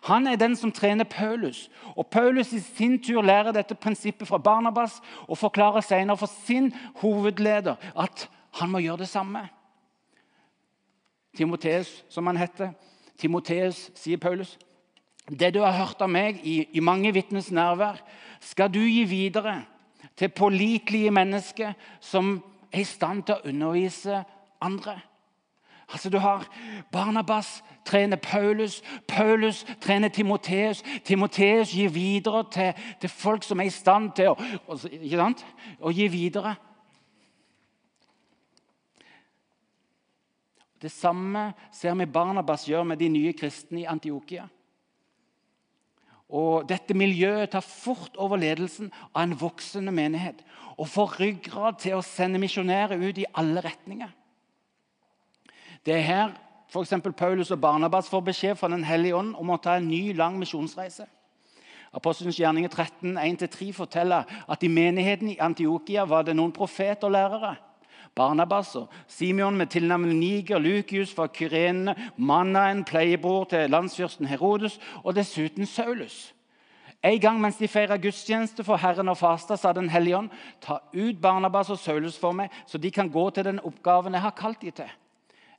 Han 0.04 0.26
er 0.26 0.36
den 0.36 0.56
som 0.56 0.72
trener 0.72 1.04
Paulus. 1.04 1.70
Og 1.96 2.06
Paulus 2.06 2.52
i 2.52 2.60
sin 2.60 2.98
tur 3.02 3.22
lærer 3.22 3.52
dette 3.52 3.74
prinsippet 3.74 4.28
fra 4.28 4.38
Barnabas 4.38 5.00
og 5.26 5.38
forklarer 5.38 5.80
senere 5.80 6.16
for 6.16 6.30
sin 6.46 6.72
hovedleder 7.00 7.76
at 7.96 8.28
han 8.60 8.70
må 8.70 8.78
gjøre 8.78 9.04
det 9.04 9.08
samme. 9.08 9.48
Timoteus, 11.36 12.04
som 12.08 12.26
han 12.26 12.36
heter. 12.36 12.72
Timoteus, 13.18 13.90
sier 13.94 14.16
Paulus. 14.16 14.58
Det 15.28 15.54
du 15.54 15.60
har 15.60 15.76
hørt 15.76 16.00
av 16.00 16.08
meg 16.10 16.40
i, 16.46 16.62
i 16.72 16.80
mange 16.80 17.12
vitners 17.12 17.50
nærvær, 17.52 18.00
skal 18.40 18.70
du 18.72 18.80
gi 18.80 19.04
videre 19.04 19.60
til 20.16 20.32
pålitelige 20.32 21.10
mennesker 21.10 21.74
som 22.00 22.38
er 22.72 22.80
i 22.80 22.88
stand 22.88 23.22
til 23.26 23.36
å 23.36 23.48
undervise 23.50 24.22
andre. 24.60 24.98
Altså 25.88 26.10
Du 26.10 26.18
har 26.18 26.44
Barnabas 26.92 27.64
trener 27.84 28.16
Paulus, 28.16 28.82
Paulus 29.08 29.66
trener 29.80 30.08
Timoteus. 30.08 30.82
Timoteus 31.04 31.72
gir 31.72 31.88
videre 31.88 32.44
til, 32.52 32.72
til, 33.00 33.10
folk 33.10 33.42
som 33.42 33.60
er 33.60 33.70
i 33.70 33.72
stand 33.72 34.12
til 34.12 34.34
å, 34.34 34.76
sant? 34.76 35.44
å 35.80 35.92
gi 35.92 36.08
videre. 36.12 36.54
Det 40.82 40.92
samme 40.92 41.52
ser 41.72 41.96
vi 41.98 42.06
Barnabas 42.06 42.68
gjøre 42.68 42.84
med 42.84 43.00
de 43.00 43.08
nye 43.08 43.32
kristne 43.32 43.80
i 43.80 43.88
Antiokia. 43.88 44.44
Og 46.28 46.66
Dette 46.68 46.96
miljøet 46.96 47.54
tar 47.54 47.64
fort 47.64 48.16
over 48.20 48.40
ledelsen 48.40 48.90
av 49.14 49.22
en 49.22 49.36
voksende 49.40 49.92
menighet 49.94 50.42
og 50.78 50.90
får 50.92 51.16
ryggrad 51.20 51.78
til 51.82 51.96
å 51.96 52.04
sende 52.04 52.40
misjonærer 52.42 53.00
ut 53.00 53.18
i 53.18 53.26
alle 53.40 53.62
retninger. 53.64 54.10
Det 55.86 55.96
er 55.96 56.04
her 56.04 56.34
f.eks. 56.68 56.92
Paulus 57.16 57.50
og 57.50 57.60
Barnabas 57.60 58.10
får 58.12 58.26
beskjed 58.26 58.58
fra 58.60 58.68
Den 58.68 58.84
hellige 58.84 59.16
ånd 59.16 59.34
om 59.40 59.50
å 59.50 59.60
ta 59.62 59.78
en 59.78 59.88
ny, 59.88 60.12
lang 60.12 60.36
misjonsreise. 60.38 61.06
Apostelens 61.96 62.36
gjerninger 62.36 62.68
13, 62.68 63.16
1-3 63.16 63.70
forteller 63.72 64.28
at 64.44 64.62
i 64.62 64.68
menigheten 64.68 65.32
i 65.32 65.38
Antiokia 65.40 66.04
var 66.04 66.26
det 66.26 66.36
noen 66.36 66.52
profeter 66.52 67.08
og 67.08 67.14
lærere. 67.16 67.54
Barnabas 68.14 68.74
og 68.76 68.88
Simeon 69.06 69.56
med 69.56 69.66
tilnavnet 69.66 70.16
Niger, 70.16 70.58
Lukius 70.58 71.14
fra 71.14 71.26
Kyrene, 71.26 71.94
Mannaen, 72.16 72.84
pleiebror 72.84 73.44
til 73.44 73.70
landsfyrsten 73.70 74.26
Herodes, 74.26 74.80
og 75.04 75.14
dessuten 75.16 75.66
Saulus. 75.66 76.34
En 77.02 77.20
gang 77.20 77.40
mens 77.40 77.56
de 77.56 77.68
feira 77.68 77.96
gudstjeneste 77.96 78.64
for 78.66 78.76
Herren 78.76 79.08
og 79.08 79.18
fasta, 79.18 79.56
sa 79.56 79.72
Den 79.72 79.88
hellige 79.88 80.16
ånd, 80.16 80.30
ta 80.60 80.80
ut 80.94 81.20
Barnabas 81.20 81.70
og 81.70 81.78
Saulus 81.78 82.18
for 82.18 82.32
meg, 82.32 82.50
så 82.66 82.78
de 82.78 82.90
kan 82.90 83.10
gå 83.10 83.30
til 83.30 83.44
den 83.44 83.60
oppgaven 83.60 84.14
jeg 84.14 84.22
har 84.22 84.34
kalt 84.34 84.60
de 84.62 84.70
til. 84.70 84.90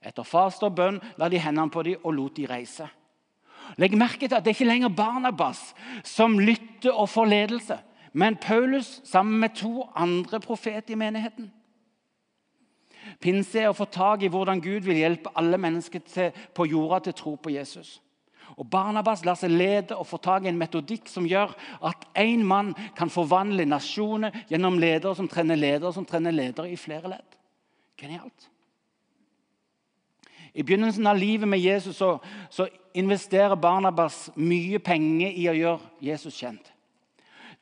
Etter 0.04 0.24
faste 0.24 0.66
og 0.68 0.76
bønn 0.76 1.00
la 1.20 1.30
de 1.30 1.40
hendene 1.40 1.72
på 1.72 1.84
dem 1.84 2.04
og 2.04 2.14
lot 2.14 2.36
de 2.36 2.48
reise. 2.48 2.88
Legg 3.78 3.96
merke 3.98 4.28
til 4.28 4.36
at 4.36 4.44
det 4.44 4.52
er 4.52 4.58
ikke 4.58 4.68
lenger 4.68 4.90
Barnabas 4.90 5.62
som 6.04 6.40
lytter 6.40 6.92
og 6.92 7.10
får 7.10 7.26
ledelse, 7.26 7.78
men 8.14 8.36
Paulus 8.36 9.02
sammen 9.06 9.40
med 9.40 9.56
to 9.56 9.88
andre 9.96 10.40
profeter 10.40 10.96
i 10.96 11.00
menigheten. 11.00 11.52
Pinse 13.20 13.60
er 13.60 13.70
å 13.70 13.76
få 13.76 13.90
tak 13.92 14.24
i 14.24 14.30
hvordan 14.32 14.62
Gud 14.64 14.86
vil 14.88 15.02
hjelpe 15.02 15.34
alle 15.36 15.60
mennesker 15.60 16.04
til, 16.08 16.36
på 16.56 16.68
jorda 16.72 17.02
til 17.04 17.18
tro 17.20 17.34
på 17.36 17.52
Jesus. 17.52 17.98
Og 18.58 18.68
Barnabas 18.68 19.26
lar 19.28 19.38
seg 19.38 19.52
lede 19.54 19.96
og 19.96 20.08
få 20.10 20.18
tak 20.24 20.46
i 20.46 20.50
en 20.52 20.60
metodikk 20.60 21.10
som 21.12 21.28
gjør 21.28 21.52
at 21.86 22.08
én 22.18 22.42
mann 22.48 22.72
kan 22.98 23.12
forvandle 23.12 23.68
nasjoner 23.68 24.46
gjennom 24.50 24.80
ledere 24.82 25.16
som 25.16 25.28
trener 25.32 25.60
ledere 25.60 25.94
som 25.94 26.08
trener 26.08 26.36
ledere 26.36 26.72
i 26.72 26.80
flere 26.80 27.12
ledd. 27.12 27.38
Genialt. 28.00 28.50
I 30.54 30.64
begynnelsen 30.64 31.08
av 31.08 31.20
livet 31.20 31.48
med 31.48 31.62
Jesus 31.62 32.00
så, 32.00 32.16
så 32.50 32.66
investerer 32.98 33.60
Barnabas 33.60 34.30
mye 34.36 34.80
penger 34.82 35.36
i 35.36 35.46
å 35.52 35.56
gjøre 35.56 36.06
Jesus 36.10 36.40
kjent. 36.40 36.72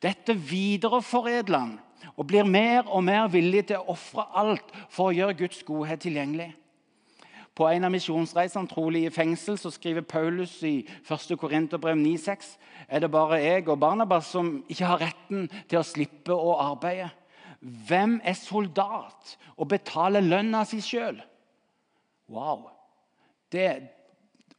Dette 0.00 0.32
videreforedler 0.32 1.58
han 1.58 1.76
og 2.18 2.26
blir 2.26 2.46
mer 2.46 2.88
og 2.90 3.04
mer 3.06 3.28
villig 3.30 3.68
til 3.68 3.78
å 3.78 3.94
ofre 3.94 4.24
alt 4.36 4.72
for 4.90 5.08
å 5.08 5.14
gjøre 5.14 5.36
Guds 5.38 5.60
godhet 5.66 6.02
tilgjengelig. 6.02 6.50
På 7.58 7.66
en 7.70 7.86
av 7.86 7.90
misjonsreisene, 7.90 8.70
trolig 8.70 9.04
i 9.06 9.10
fengsel, 9.14 9.56
så 9.58 9.70
skriver 9.74 10.04
Paulus 10.06 10.52
i 10.66 10.80
1. 11.02 11.32
Korinterbrev 11.38 11.98
9,6 11.98 12.52
er 12.86 13.02
det 13.02 13.10
bare 13.10 13.40
jeg 13.42 13.64
og 13.66 13.80
Barnabas 13.82 14.30
som 14.30 14.60
ikke 14.70 14.86
har 14.86 15.02
retten 15.02 15.48
til 15.70 15.80
å 15.80 15.86
slippe 15.86 16.34
å 16.34 16.54
arbeide. 16.62 17.10
Hvem 17.58 18.20
er 18.22 18.38
soldat 18.38 19.34
og 19.56 19.70
betaler 19.72 20.22
lønna 20.22 20.62
si 20.66 20.78
sjøl? 20.82 21.18
Wow! 22.30 22.68
Det, 23.50 23.66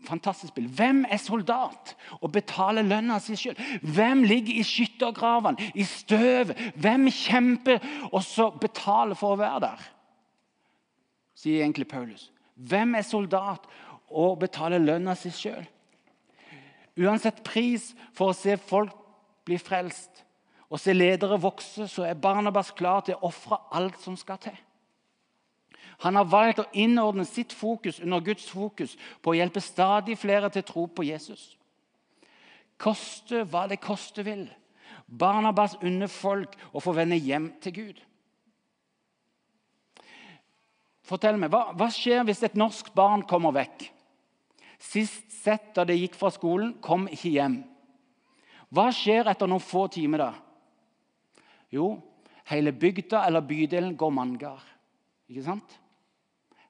Fantastisk 0.07 0.53
bilde. 0.55 0.71
Hvem 0.73 1.05
er 1.11 1.19
soldat 1.19 1.95
og 2.21 2.31
betaler 2.31 2.85
lønna 2.87 3.17
si 3.19 3.35
sjøl? 3.35 3.57
Hvem 3.83 4.23
ligger 4.23 4.61
i 4.61 4.63
skyttergravene, 4.63 5.71
i 5.75 5.83
støvet? 5.83 6.55
Hvem 6.79 7.09
kjemper 7.11 7.83
og 8.11 8.23
så 8.23 8.47
betaler 8.61 9.19
for 9.19 9.35
å 9.35 9.39
være 9.41 9.59
der? 9.65 9.89
Sier 11.35 11.65
egentlig 11.65 11.87
Paulus. 11.91 12.29
Hvem 12.55 12.95
er 12.95 13.07
soldat 13.07 13.67
og 14.09 14.39
betaler 14.39 14.79
lønna 14.79 15.17
si 15.19 15.33
sjøl? 15.35 15.67
Uansett 16.99 17.43
pris 17.47 17.91
for 18.15 18.31
å 18.31 18.37
se 18.37 18.57
folk 18.59 18.95
bli 19.47 19.59
frelst 19.59 20.23
og 20.69 20.79
se 20.79 20.93
ledere 20.93 21.39
vokse, 21.41 21.87
så 21.89 22.05
er 22.05 22.19
Barnabas 22.19 22.71
klar 22.77 23.01
til 23.05 23.17
å 23.17 23.31
ofre 23.31 23.57
alt 23.75 23.97
som 24.03 24.17
skal 24.19 24.37
til. 24.43 24.57
Han 26.03 26.15
har 26.15 26.27
valgt 26.31 26.61
å 26.63 26.69
innordne 26.79 27.25
sitt 27.27 27.53
fokus 27.55 27.99
under 27.99 28.23
Guds 28.23 28.45
fokus 28.47 28.95
på 29.21 29.33
å 29.33 29.37
hjelpe 29.39 29.61
stadig 29.63 30.15
flere 30.19 30.49
til 30.53 30.63
tro 30.63 30.85
på 30.87 31.03
Jesus. 31.09 31.57
Koste 32.79 33.43
hva 33.43 33.65
det 33.67 33.81
koste 33.83 34.23
vil. 34.23 34.45
Barnabas 35.09 35.75
unner 35.83 36.07
folk 36.11 36.55
å 36.71 36.79
få 36.83 36.93
vende 36.95 37.17
hjem 37.19 37.49
til 37.63 37.75
Gud. 37.75 37.99
Fortell 41.09 41.39
meg, 41.41 41.49
hva, 41.51 41.71
hva 41.73 41.89
skjer 41.91 42.21
hvis 42.27 42.43
et 42.45 42.55
norsk 42.59 42.93
barn 42.95 43.25
kommer 43.27 43.55
vekk? 43.55 43.87
Sist 44.79 45.33
sett 45.41 45.73
da 45.75 45.83
det 45.83 45.97
gikk 45.97 46.15
fra 46.15 46.29
skolen, 46.31 46.75
kom 46.79 47.09
ikke 47.11 47.33
hjem. 47.33 47.57
Hva 48.69 48.87
skjer 48.93 49.27
etter 49.27 49.49
noen 49.49 49.65
få 49.65 49.87
timer 49.91 50.23
da? 50.23 50.31
Jo, 51.73 51.91
hele 52.47 52.71
bygda 52.71 53.25
eller 53.25 53.43
bydelen 53.45 53.97
går 53.97 54.13
manngard. 54.13 54.63
Ikke 55.29 55.43
sant? 55.45 55.79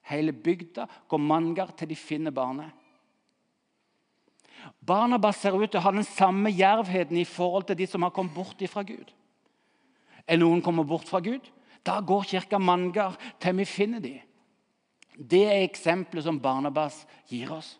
Hele 0.10 0.34
bygda 0.34 0.88
går 1.08 1.22
manngard 1.22 1.75
til 1.78 1.89
de 1.92 1.98
finner 1.98 2.34
barnet. 2.34 2.72
Barnabas 4.86 5.39
ser 5.39 5.56
ut 5.56 5.70
til 5.70 5.80
å 5.80 5.86
ha 5.86 5.94
den 5.96 6.08
samme 6.08 6.51
jervheten 6.51 7.18
i 7.20 7.28
forhold 7.28 7.70
til 7.70 7.78
de 7.80 7.88
som 7.88 8.04
har 8.04 8.13
kommet 8.16 8.36
bort 8.36 8.62
fra 8.72 8.84
Gud. 8.84 9.13
Er 10.28 10.39
noen 10.42 10.62
kommet 10.66 10.88
bort 10.89 11.08
fra 11.10 11.22
Gud? 11.24 11.46
Da 11.86 12.00
går 12.01 12.28
kirka 12.28 12.60
manngard 12.60 13.20
til 13.39 13.56
vi 13.62 13.66
finner 13.66 14.04
dem. 14.04 14.20
Det 15.20 15.46
er 15.48 15.66
eksempelet 15.66 16.25
som 16.25 16.39
Barnabas 16.39 17.01
gir 17.28 17.51
oss. 17.51 17.78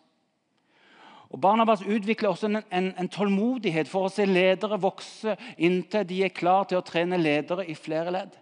Og 1.30 1.38
Barnabas 1.40 1.84
utvikler 1.86 2.32
også 2.32 2.48
en, 2.48 2.58
en, 2.74 2.90
en, 2.98 3.08
tålmodighet 3.08 3.88
for 3.88 4.08
å 4.08 4.12
se 4.12 4.26
ledere 4.26 4.80
vokse 4.82 5.36
inntil 5.62 6.06
de 6.08 6.24
er 6.26 6.34
klar 6.34 6.66
til 6.66 6.80
å 6.80 6.84
trene 6.84 7.20
ledere 7.20 7.68
i 7.70 7.76
flere 7.78 8.10
ledd. 8.10 8.34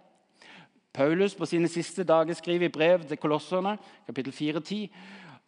Paulus 0.93 1.35
på 1.37 1.45
sine 1.45 1.67
siste 1.69 2.03
dager 2.07 2.33
skriver 2.37 2.65
i 2.65 2.73
brev 2.73 3.03
til 3.07 3.17
kolosserne, 3.21 3.77
kapittel 4.07 4.33
4-10. 4.33 4.87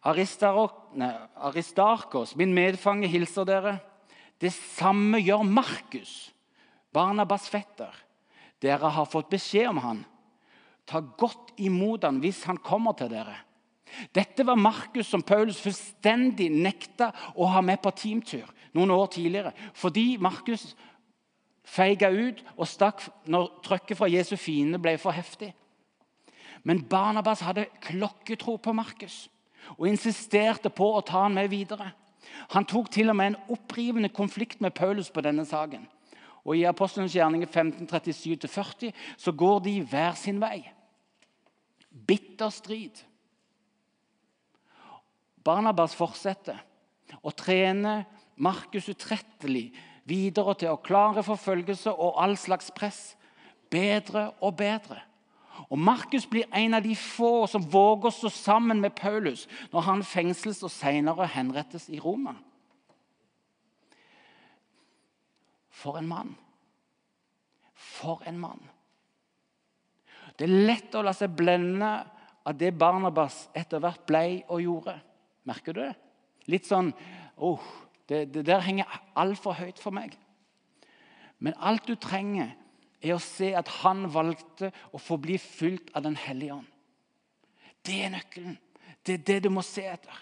Aristarkos, 0.02 2.36
min 2.36 2.54
medfange, 2.54 3.08
hilser 3.10 3.44
dere. 3.46 3.78
Det 4.40 4.52
samme 4.52 5.20
gjør 5.22 5.42
Markus, 5.46 6.34
Barnabas 6.92 7.48
fetter. 7.50 7.94
Dere 8.62 8.90
har 8.94 9.10
fått 9.10 9.30
beskjed 9.30 9.68
om 9.70 9.78
han. 9.82 10.04
Ta 10.86 11.00
godt 11.00 11.52
imot 11.62 12.04
han 12.06 12.20
hvis 12.22 12.44
han 12.46 12.58
kommer 12.62 12.92
til 12.98 13.10
dere. 13.12 13.36
Dette 14.14 14.46
var 14.46 14.56
Markus 14.56 15.10
som 15.12 15.22
Paulus 15.22 15.60
fullstendig 15.60 16.50
nekta 16.54 17.10
å 17.36 17.46
ha 17.52 17.60
med 17.64 17.82
på 17.82 17.90
teamtur 17.94 18.48
noen 18.72 18.90
år 18.94 19.06
tidligere. 19.12 19.52
Fordi 19.76 20.16
Markus 20.22 20.74
feiga 21.64 22.10
ut 22.10 22.42
og 22.56 22.68
stakk 22.68 23.04
når 23.30 23.50
trøkket 23.64 23.98
fra 23.98 24.10
Jesu 24.10 24.34
fiende 24.36 24.80
ble 24.82 24.96
for 25.00 25.14
heftig. 25.14 25.52
Men 26.62 26.82
Barnabas 26.86 27.42
hadde 27.42 27.70
klokketro 27.82 28.56
på 28.62 28.74
Markus 28.74 29.26
og 29.76 29.86
insisterte 29.88 30.70
på 30.74 30.88
å 30.94 31.02
ta 31.06 31.24
han 31.24 31.34
med 31.34 31.50
videre. 31.50 31.92
Han 32.54 32.66
tok 32.68 32.90
til 32.92 33.10
og 33.10 33.18
med 33.18 33.32
en 33.32 33.40
opprivende 33.54 34.10
konflikt 34.14 34.60
med 34.62 34.74
Paulus 34.74 35.10
på 35.10 35.22
denne 35.24 35.44
saken. 35.46 35.86
Og 36.42 36.58
I 36.58 36.66
Apostelens 36.66 37.14
gjerninger 37.14 37.46
1537-40 37.46 38.90
så 39.18 39.32
går 39.32 39.62
de 39.66 39.76
hver 39.86 40.18
sin 40.18 40.40
vei. 40.42 40.64
Bitter 41.90 42.50
strid. 42.50 43.02
Barnabas 45.42 45.94
fortsetter 45.98 46.58
å 47.22 47.30
trene 47.34 48.02
Markus 48.42 48.88
utrettelig 48.90 49.70
videre 50.08 50.54
til 50.58 50.72
å 50.72 50.80
klare 50.82 51.24
forfølgelse 51.26 51.92
og 51.92 52.20
all 52.22 52.36
slags 52.40 52.70
press. 52.74 53.00
Bedre 53.70 54.30
og 54.40 54.56
bedre. 54.58 55.00
Og 55.68 55.78
Markus 55.78 56.26
blir 56.26 56.48
en 56.52 56.74
av 56.74 56.84
de 56.84 56.94
få 56.96 57.46
som 57.48 57.64
våger 57.72 58.08
å 58.08 58.14
stå 58.14 58.30
sammen 58.32 58.80
med 58.80 58.96
Paulus 58.96 59.46
når 59.72 59.86
han 59.88 60.04
fengsles 60.04 60.62
og 60.64 60.72
senere 60.72 61.28
henrettes 61.28 61.88
i 61.92 62.00
Roma. 62.00 62.34
For 65.82 65.98
en 65.98 66.08
mann. 66.08 66.34
For 67.74 68.22
en 68.28 68.40
mann. 68.40 68.62
Det 70.36 70.48
er 70.48 70.66
lett 70.68 70.94
å 70.96 71.04
la 71.04 71.12
seg 71.16 71.34
blende 71.36 71.90
av 72.42 72.56
det 72.58 72.72
Barnabas 72.74 73.46
etter 73.54 73.82
hvert 73.82 74.04
blei 74.08 74.42
og 74.48 74.62
gjorde. 74.62 74.96
Merker 75.48 75.76
du 75.76 75.82
det? 75.82 75.94
Litt 76.50 76.66
sånn 76.66 76.90
oh, 77.36 77.62
det, 78.12 78.26
det 78.34 78.44
der 78.46 78.60
henger 78.64 79.00
altfor 79.18 79.56
høyt 79.56 79.80
for 79.80 79.94
meg. 79.94 80.18
Men 81.42 81.56
alt 81.58 81.88
du 81.88 81.96
trenger, 81.96 82.52
er 83.02 83.16
å 83.16 83.22
se 83.22 83.48
at 83.58 83.66
han 83.82 84.04
valgte 84.14 84.68
å 84.94 84.98
få 85.02 85.16
bli 85.18 85.34
fylt 85.42 85.88
av 85.96 86.04
Den 86.04 86.14
hellige 86.14 86.60
ånd. 86.60 86.68
Det 87.82 87.96
er 88.04 88.12
nøkkelen. 88.14 88.58
Det 89.02 89.16
er 89.16 89.24
det 89.26 89.38
du 89.42 89.48
må 89.50 89.64
se 89.66 89.82
etter. 89.90 90.20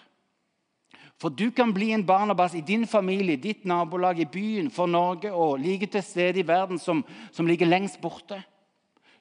For 1.21 1.29
du 1.29 1.51
kan 1.53 1.69
bli 1.69 1.91
en 1.93 2.05
Barnabas 2.05 2.55
i 2.57 2.63
din 2.65 2.87
familie, 2.89 3.37
ditt 3.37 3.67
nabolag, 3.69 4.19
i 4.19 4.25
byen, 4.25 4.71
for 4.73 4.89
Norge 4.89 5.29
og 5.29 5.59
like 5.61 5.85
til 5.93 6.01
stede 6.01 6.41
i 6.41 6.47
verden 6.47 6.81
som, 6.81 7.03
som 7.29 7.45
ligger 7.45 7.69
lengst 7.69 8.01
borte. 8.01 8.39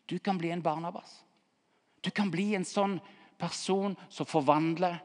Du 0.08 0.16
kan 0.18 0.40
bli 0.40 0.48
en 0.54 0.64
Barnabas. 0.64 1.18
Du 2.00 2.08
kan 2.10 2.32
bli 2.32 2.54
en 2.56 2.64
sånn 2.64 2.96
person 3.36 3.92
som 4.08 4.28
forvandler 4.28 4.96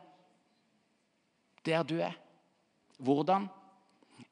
der 1.67 1.83
du 1.83 1.97
er. 1.99 2.15
Hvordan? 2.97 3.47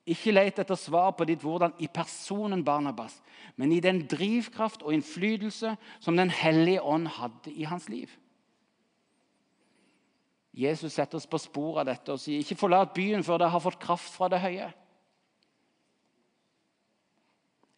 Ikke 0.07 0.33
let 0.33 0.59
etter 0.59 0.75
svar 0.79 1.13
på 1.15 1.25
ditt 1.27 1.43
hvordan 1.43 1.75
i 1.79 1.87
personen 1.91 2.63
Barnabas, 2.63 3.15
men 3.55 3.71
i 3.71 3.79
den 3.83 4.01
drivkraft 4.07 4.83
og 4.83 4.93
innflytelse 4.95 5.75
som 6.03 6.17
Den 6.17 6.29
hellige 6.29 6.81
ånd 6.81 7.07
hadde 7.07 7.51
i 7.51 7.63
hans 7.63 7.89
liv. 7.89 8.09
Jesus 10.53 10.93
setter 10.93 11.17
oss 11.17 11.25
på 11.25 11.39
sporet 11.41 11.81
av 11.81 11.85
dette 11.89 12.11
og 12.13 12.19
sier, 12.19 12.39
'Ikke 12.39 12.59
forlat 12.59 12.93
byen 12.93 13.23
før 13.23 13.37
dere 13.37 13.49
har 13.49 13.59
fått 13.59 13.79
kraft 13.79 14.13
fra 14.13 14.27
det 14.27 14.39
høye.' 14.39 14.73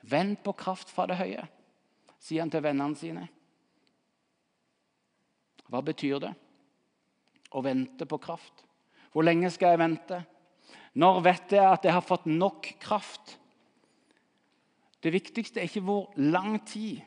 Vent 0.04 0.44
på 0.44 0.52
kraft 0.52 0.90
fra 0.90 1.06
det 1.06 1.16
høye, 1.18 1.48
sier 2.20 2.42
han 2.42 2.50
til 2.50 2.62
vennene 2.62 2.96
sine. 2.96 3.28
Hva 5.66 5.82
betyr 5.82 6.20
det 6.20 6.34
å 7.52 7.64
vente 7.66 8.06
på 8.06 8.18
kraft? 8.22 8.66
Hvor 9.12 9.24
lenge 9.24 9.50
skal 9.50 9.74
jeg 9.74 9.80
vente? 9.80 10.26
Når 10.96 11.22
vet 11.26 11.56
jeg 11.58 11.66
at 11.68 11.86
jeg 11.86 11.94
har 11.94 12.06
fått 12.06 12.28
nok 12.30 12.70
kraft? 12.80 13.36
Det 15.04 15.12
viktigste 15.14 15.60
er 15.60 15.68
ikke 15.68 15.84
hvor 15.86 16.14
lang 16.18 16.58
tid, 16.66 17.02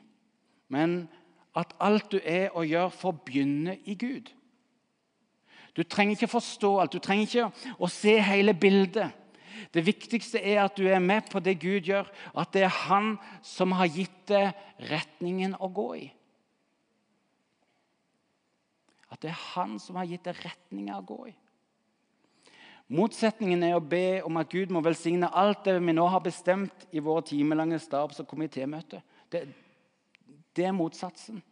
men 0.69 1.09
at 1.57 1.73
alt 1.81 2.13
du 2.13 2.21
er 2.23 2.53
og 2.53 2.69
gjør, 2.69 2.93
får 2.95 3.17
begynne 3.27 3.79
i 3.89 3.97
Gud. 3.99 4.29
Du 5.77 5.83
trenger 5.83 6.17
ikke 6.17 6.31
forstå 6.31 6.71
alt, 6.81 6.93
du 6.93 7.03
trenger 7.03 7.27
ikke 7.27 7.73
å 7.79 7.89
se 7.91 8.19
hele 8.23 8.55
bildet. 8.55 9.15
Det 9.75 9.83
viktigste 9.87 10.39
er 10.39 10.63
at 10.65 10.77
du 10.79 10.87
er 10.87 11.03
med 11.03 11.27
på 11.33 11.41
det 11.43 11.57
Gud 11.63 11.89
gjør, 11.89 12.07
at 12.39 12.53
det 12.55 12.65
er 12.67 12.79
Han 12.87 13.17
som 13.43 13.75
har 13.75 13.91
gitt 13.91 14.21
deg 14.31 14.53
retningen 14.91 15.57
å 15.59 15.71
gå 15.75 15.89
i. 15.99 16.07
At 19.11 19.23
det 19.25 19.33
er 19.33 19.45
Han 19.57 19.79
som 19.83 19.99
har 19.99 20.07
gitt 20.07 20.29
deg 20.29 20.39
retningen 20.45 20.95
å 20.95 21.03
gå 21.03 21.21
i. 21.33 21.35
Motsetningen 22.89 23.63
er 23.67 23.75
å 23.77 23.85
be 23.85 24.23
om 24.25 24.39
at 24.41 24.49
Gud 24.49 24.73
må 24.73 24.81
velsigne 24.81 25.29
alt 25.37 25.67
det 25.67 25.75
vi 25.77 25.93
nå 25.93 26.07
har 26.09 26.23
bestemt 26.25 26.87
i 26.91 27.03
våre 27.05 27.27
timelange 27.29 27.77
stabs- 27.85 28.21
og 28.23 28.29
komitémøter. 28.31 29.03
Det, 29.29 29.43
det 30.57 30.65
er 30.65 30.77
motsatsen. 30.77 31.43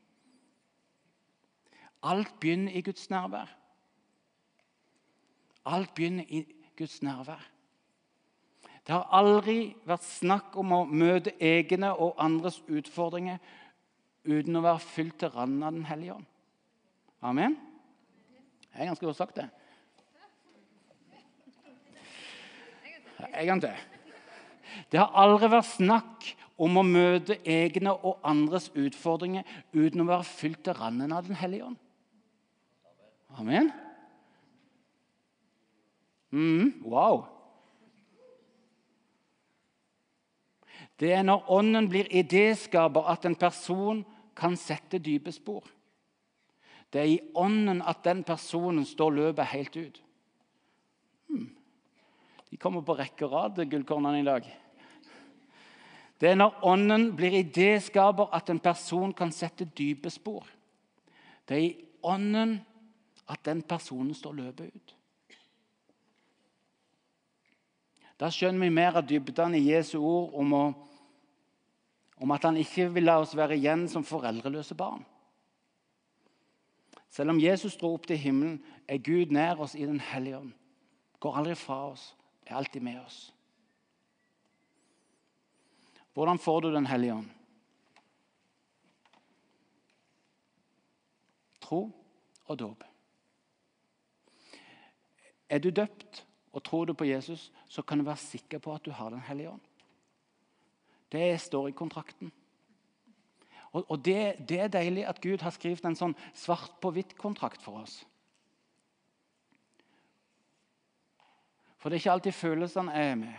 Alt 2.07 2.33
begynner 2.41 2.73
i 2.73 2.81
Guds 2.87 3.11
nærvær. 3.13 3.51
Alt 5.67 5.93
begynner 5.95 6.25
i 6.29 6.47
Guds 6.79 7.03
nærvær. 7.03 7.45
Det 8.87 8.95
har 8.95 9.09
aldri 9.19 9.75
vært 9.85 10.07
snakk 10.07 10.57
om 10.57 10.73
å 10.73 10.85
møte 10.87 11.35
egne 11.43 11.91
og 11.93 12.21
andres 12.23 12.61
utfordringer 12.71 13.41
uten 14.25 14.57
å 14.57 14.63
være 14.63 14.85
fylt 14.87 15.19
til 15.21 15.33
randen 15.35 15.65
av 15.67 15.75
Den 15.75 15.89
hellige 15.89 16.17
ånd. 16.17 16.29
Amen? 17.27 17.57
Det 18.71 18.79
er 18.79 18.93
ganske 18.93 19.07
godt 19.07 19.19
sagt, 19.19 19.37
det. 19.41 19.49
En. 23.19 23.63
Det 24.93 25.01
har 25.01 25.15
aldri 25.17 25.51
vært 25.51 25.71
snakk 25.71 26.29
om 26.57 26.79
å 26.81 26.85
møte 26.87 27.39
egne 27.45 27.93
og 27.95 28.21
andres 28.27 28.71
utfordringer 28.75 29.45
uten 29.73 30.05
å 30.05 30.09
være 30.09 30.29
fylt 30.29 30.63
til 30.65 30.77
randen 30.79 31.13
av 31.13 31.29
Den 31.29 31.39
hellige 31.41 31.71
ånd. 31.71 31.81
Amen? 33.37 33.73
Mm, 36.33 36.83
wow. 36.85 37.27
Det 40.97 41.13
er 41.13 41.25
når 41.25 41.51
ånden 41.53 41.89
blir 41.93 42.09
idéskaper 42.09 43.09
at 43.13 43.27
en 43.29 43.37
person 43.37 44.05
kan 44.37 44.57
sette 44.57 44.99
dype 44.99 45.33
spor. 45.33 45.65
Det 46.93 47.03
er 47.03 47.11
i 47.11 47.21
ånden 47.37 47.83
at 47.85 48.05
den 48.05 48.23
personen 48.25 48.87
står 48.89 49.13
løpet 49.13 49.53
helt 49.53 49.77
ut. 49.77 50.03
De 52.57 52.61
kommer 52.63 52.81
på 52.81 52.95
rekke 52.97 53.27
og 53.27 53.35
rad, 53.35 53.59
gullkornene 53.69 54.23
i 54.23 54.25
dag. 54.25 54.47
Det 56.17 56.31
er 56.31 56.39
når 56.41 56.63
ånden 56.65 57.11
blir 57.13 57.35
idéskaper 57.37 58.33
at 58.33 58.49
en 58.49 58.61
person 58.65 59.13
kan 59.13 59.29
sette 59.29 59.67
dype 59.77 60.09
spor. 60.09 60.47
Det 61.45 61.59
er 61.59 61.67
i 61.67 61.85
ånden 62.01 62.57
at 63.29 63.45
den 63.45 63.61
personen 63.61 64.17
står 64.17 64.39
løpet 64.41 64.73
ut. 64.73 64.97
Da 68.17 68.33
skjønner 68.33 68.65
vi 68.65 68.73
mer 68.73 68.97
av 68.97 69.05
dybden 69.05 69.61
i 69.61 69.67
Jesu 69.67 69.99
ord 70.01 70.33
om, 70.41 70.57
å, 70.57 70.65
om 72.25 72.37
at 72.41 72.49
han 72.49 72.57
ikke 72.57 72.89
vil 72.97 73.05
la 73.05 73.21
oss 73.21 73.37
være 73.37 73.61
igjen 73.61 73.85
som 73.93 74.09
foreldreløse 74.17 74.81
barn. 74.81 75.05
Selv 77.13 77.37
om 77.37 77.45
Jesus 77.45 77.77
dro 77.77 77.93
opp 77.99 78.09
til 78.09 78.17
himmelen, 78.17 78.63
er 78.89 79.05
Gud 79.05 79.29
nær 79.29 79.61
oss 79.61 79.77
i 79.77 79.85
Den 79.85 80.01
hellige 80.01 80.41
ånd. 80.41 80.55
Går 81.21 81.37
aldri 81.37 81.61
fra 81.61 81.91
oss, 81.91 82.15
er 82.47 82.57
alltid 82.57 82.83
med 82.83 83.01
oss. 83.01 83.33
Hvordan 86.15 86.39
får 86.39 86.61
du 86.61 86.73
Den 86.73 86.87
hellige 86.87 87.15
ånd? 87.15 87.31
Tro 91.61 91.81
og 92.47 92.59
dåp. 92.59 92.85
Er 95.49 95.59
du 95.59 95.71
døpt, 95.71 96.25
og 96.53 96.63
tror 96.65 96.87
du 96.87 96.95
på 96.95 97.05
Jesus, 97.05 97.53
så 97.69 97.83
kan 97.83 97.99
du 97.99 98.05
være 98.05 98.17
sikker 98.17 98.59
på 98.59 98.75
at 98.75 98.85
du 98.85 98.91
har 98.91 99.11
Den 99.11 99.21
hellige 99.21 99.51
ånd. 99.51 99.61
Det 101.13 101.41
står 101.41 101.69
i 101.69 101.77
kontrakten. 101.77 102.33
Og, 103.73 103.85
og 103.91 104.05
det, 104.05 104.49
det, 104.49 104.61
er 104.61 104.73
deilig 104.73 105.05
at 105.07 105.21
Gud 105.21 105.43
har 105.45 105.53
skrevet 105.55 105.85
en 105.85 105.99
sånn 105.99 106.17
svart 106.35 106.79
på 106.81 106.91
hvitt-kontrakt 106.97 107.63
for 107.63 107.83
oss. 107.83 108.01
For 111.87 111.91
det 111.91 112.01
er 112.01 112.01
ikke 112.01 112.13
alltid 112.13 112.33
følelsene 112.33 112.93
er 112.93 113.13
med. 113.15 113.35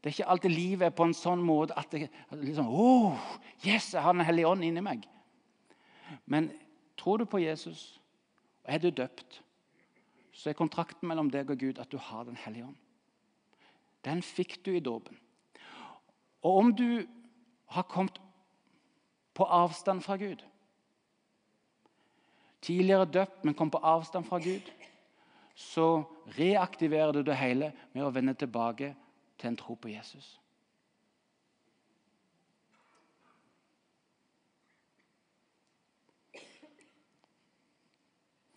Det 0.00 0.08
er 0.08 0.14
ikke 0.14 0.28
alltid 0.32 0.50
livet 0.50 0.86
er 0.86 0.92
på 0.96 1.04
en 1.04 1.12
sånn 1.12 1.42
måte 1.44 1.74
at 1.76 1.90
det 1.92 2.06
liksom, 2.32 2.70
oh, 2.72 3.18
yes, 3.60 3.90
jeg 3.92 4.00
har 4.00 4.14
Den 4.16 4.24
hellige 4.24 4.48
ånd 4.48 4.64
inni 4.64 4.80
meg. 4.80 5.02
Men 6.24 6.48
tror 6.96 7.20
du 7.20 7.26
på 7.28 7.42
Jesus, 7.42 8.00
og 8.64 8.72
er 8.72 8.80
du 8.80 8.88
døpt, 8.88 9.42
så 10.32 10.48
er 10.48 10.56
kontrakten 10.56 11.12
mellom 11.12 11.28
deg 11.28 11.52
og 11.52 11.60
Gud 11.60 11.76
at 11.76 11.92
du 11.92 11.98
har 12.00 12.24
Den 12.24 12.40
hellige 12.40 12.70
ånd. 12.70 12.80
Den 14.08 14.24
fikk 14.24 14.62
du 14.64 14.72
i 14.72 14.80
dåpen. 14.80 15.20
Og 16.40 16.56
om 16.56 16.72
du 16.72 17.04
har 17.76 17.84
kommet 17.84 18.16
på 19.36 19.44
avstand 19.44 20.00
fra 20.00 20.16
Gud 20.16 20.40
Tidligere 22.64 23.04
døpt, 23.04 23.44
men 23.44 23.54
kom 23.54 23.70
på 23.70 23.84
avstand 23.84 24.24
fra 24.24 24.40
Gud, 24.40 24.72
så 25.60 26.04
reaktiverer 26.24 27.12
du 27.12 27.22
det 27.22 27.36
hele 27.36 27.72
med 27.92 28.04
å 28.06 28.12
vende 28.14 28.32
tilbake 28.38 28.94
til 29.36 29.50
en 29.50 29.58
tro 29.60 29.74
på 29.76 29.90
Jesus. 29.92 30.38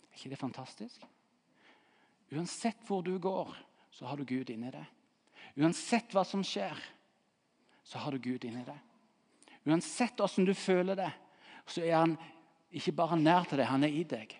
Er 0.08 0.16
ikke 0.16 0.32
det 0.32 0.40
fantastisk? 0.40 1.04
Uansett 2.32 2.80
hvor 2.88 3.04
du 3.04 3.18
går, 3.20 3.52
så 3.92 4.08
har 4.08 4.16
du 4.16 4.24
Gud 4.24 4.48
inni 4.50 4.72
deg. 4.72 4.86
Uansett 5.60 6.16
hva 6.16 6.24
som 6.24 6.40
skjer, 6.40 6.78
så 7.84 8.00
har 8.00 8.16
du 8.16 8.24
Gud 8.30 8.48
inni 8.48 8.64
deg. 8.64 8.80
Uansett 9.68 10.24
åssen 10.24 10.48
du 10.48 10.54
føler 10.56 10.96
det, 11.04 11.12
så 11.68 11.84
er 11.84 11.98
han 11.98 12.16
ikke 12.72 12.96
bare 12.96 13.20
nær 13.20 13.44
til 13.44 13.60
deg, 13.60 13.68
han 13.68 13.84
er 13.84 13.92
i 13.92 14.08
deg. 14.08 14.32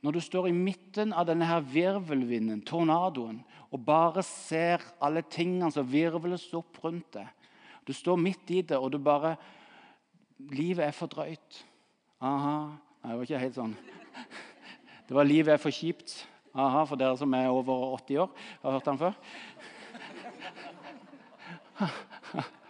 Når 0.00 0.16
du 0.16 0.20
står 0.24 0.48
i 0.48 0.56
midten 0.56 1.12
av 1.12 1.26
denne 1.28 1.44
her 1.44 1.60
virvelvinden, 1.60 2.62
tornadoen, 2.64 3.42
og 3.70 3.84
bare 3.84 4.22
ser 4.24 4.80
alle 5.02 5.22
tingene 5.28 5.70
som 5.72 5.86
virvles 5.86 6.54
opp 6.56 6.80
rundt 6.84 7.12
deg, 7.18 7.28
Du 7.88 7.92
står 7.96 8.16
midt 8.20 8.50
i 8.50 8.62
det, 8.62 8.76
og 8.76 8.92
du 8.92 8.98
bare 8.98 9.36
Livet 10.52 10.84
er 10.86 10.92
for 10.92 11.06
drøyt. 11.10 11.64
Aha. 12.20 12.76
Nei, 13.02 13.10
det 13.10 13.16
var 13.16 13.24
ikke 13.24 13.38
helt 13.40 13.54
sånn. 13.56 13.76
Det 15.08 15.16
var 15.16 15.24
'Livet 15.24 15.52
er 15.52 15.58
for 15.58 15.70
kjipt'. 15.74 16.26
Aha, 16.54 16.84
for 16.86 16.96
dere 16.96 17.16
som 17.18 17.34
er 17.34 17.48
over 17.50 17.96
80 17.96 18.18
år. 18.22 18.30
Har 18.62 18.72
hørt 18.72 18.84
den 18.84 18.98
før? 18.98 19.12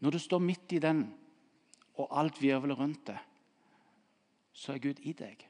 Når 0.00 0.10
du 0.10 0.18
står 0.18 0.38
midt 0.38 0.72
i 0.72 0.78
den, 0.78 1.14
og 1.96 2.08
alt 2.20 2.40
virvelet 2.42 2.78
rundt 2.78 3.06
det, 3.06 3.18
så 4.52 4.72
er 4.72 4.78
Gud 4.78 5.00
i 5.04 5.12
deg. 5.12 5.42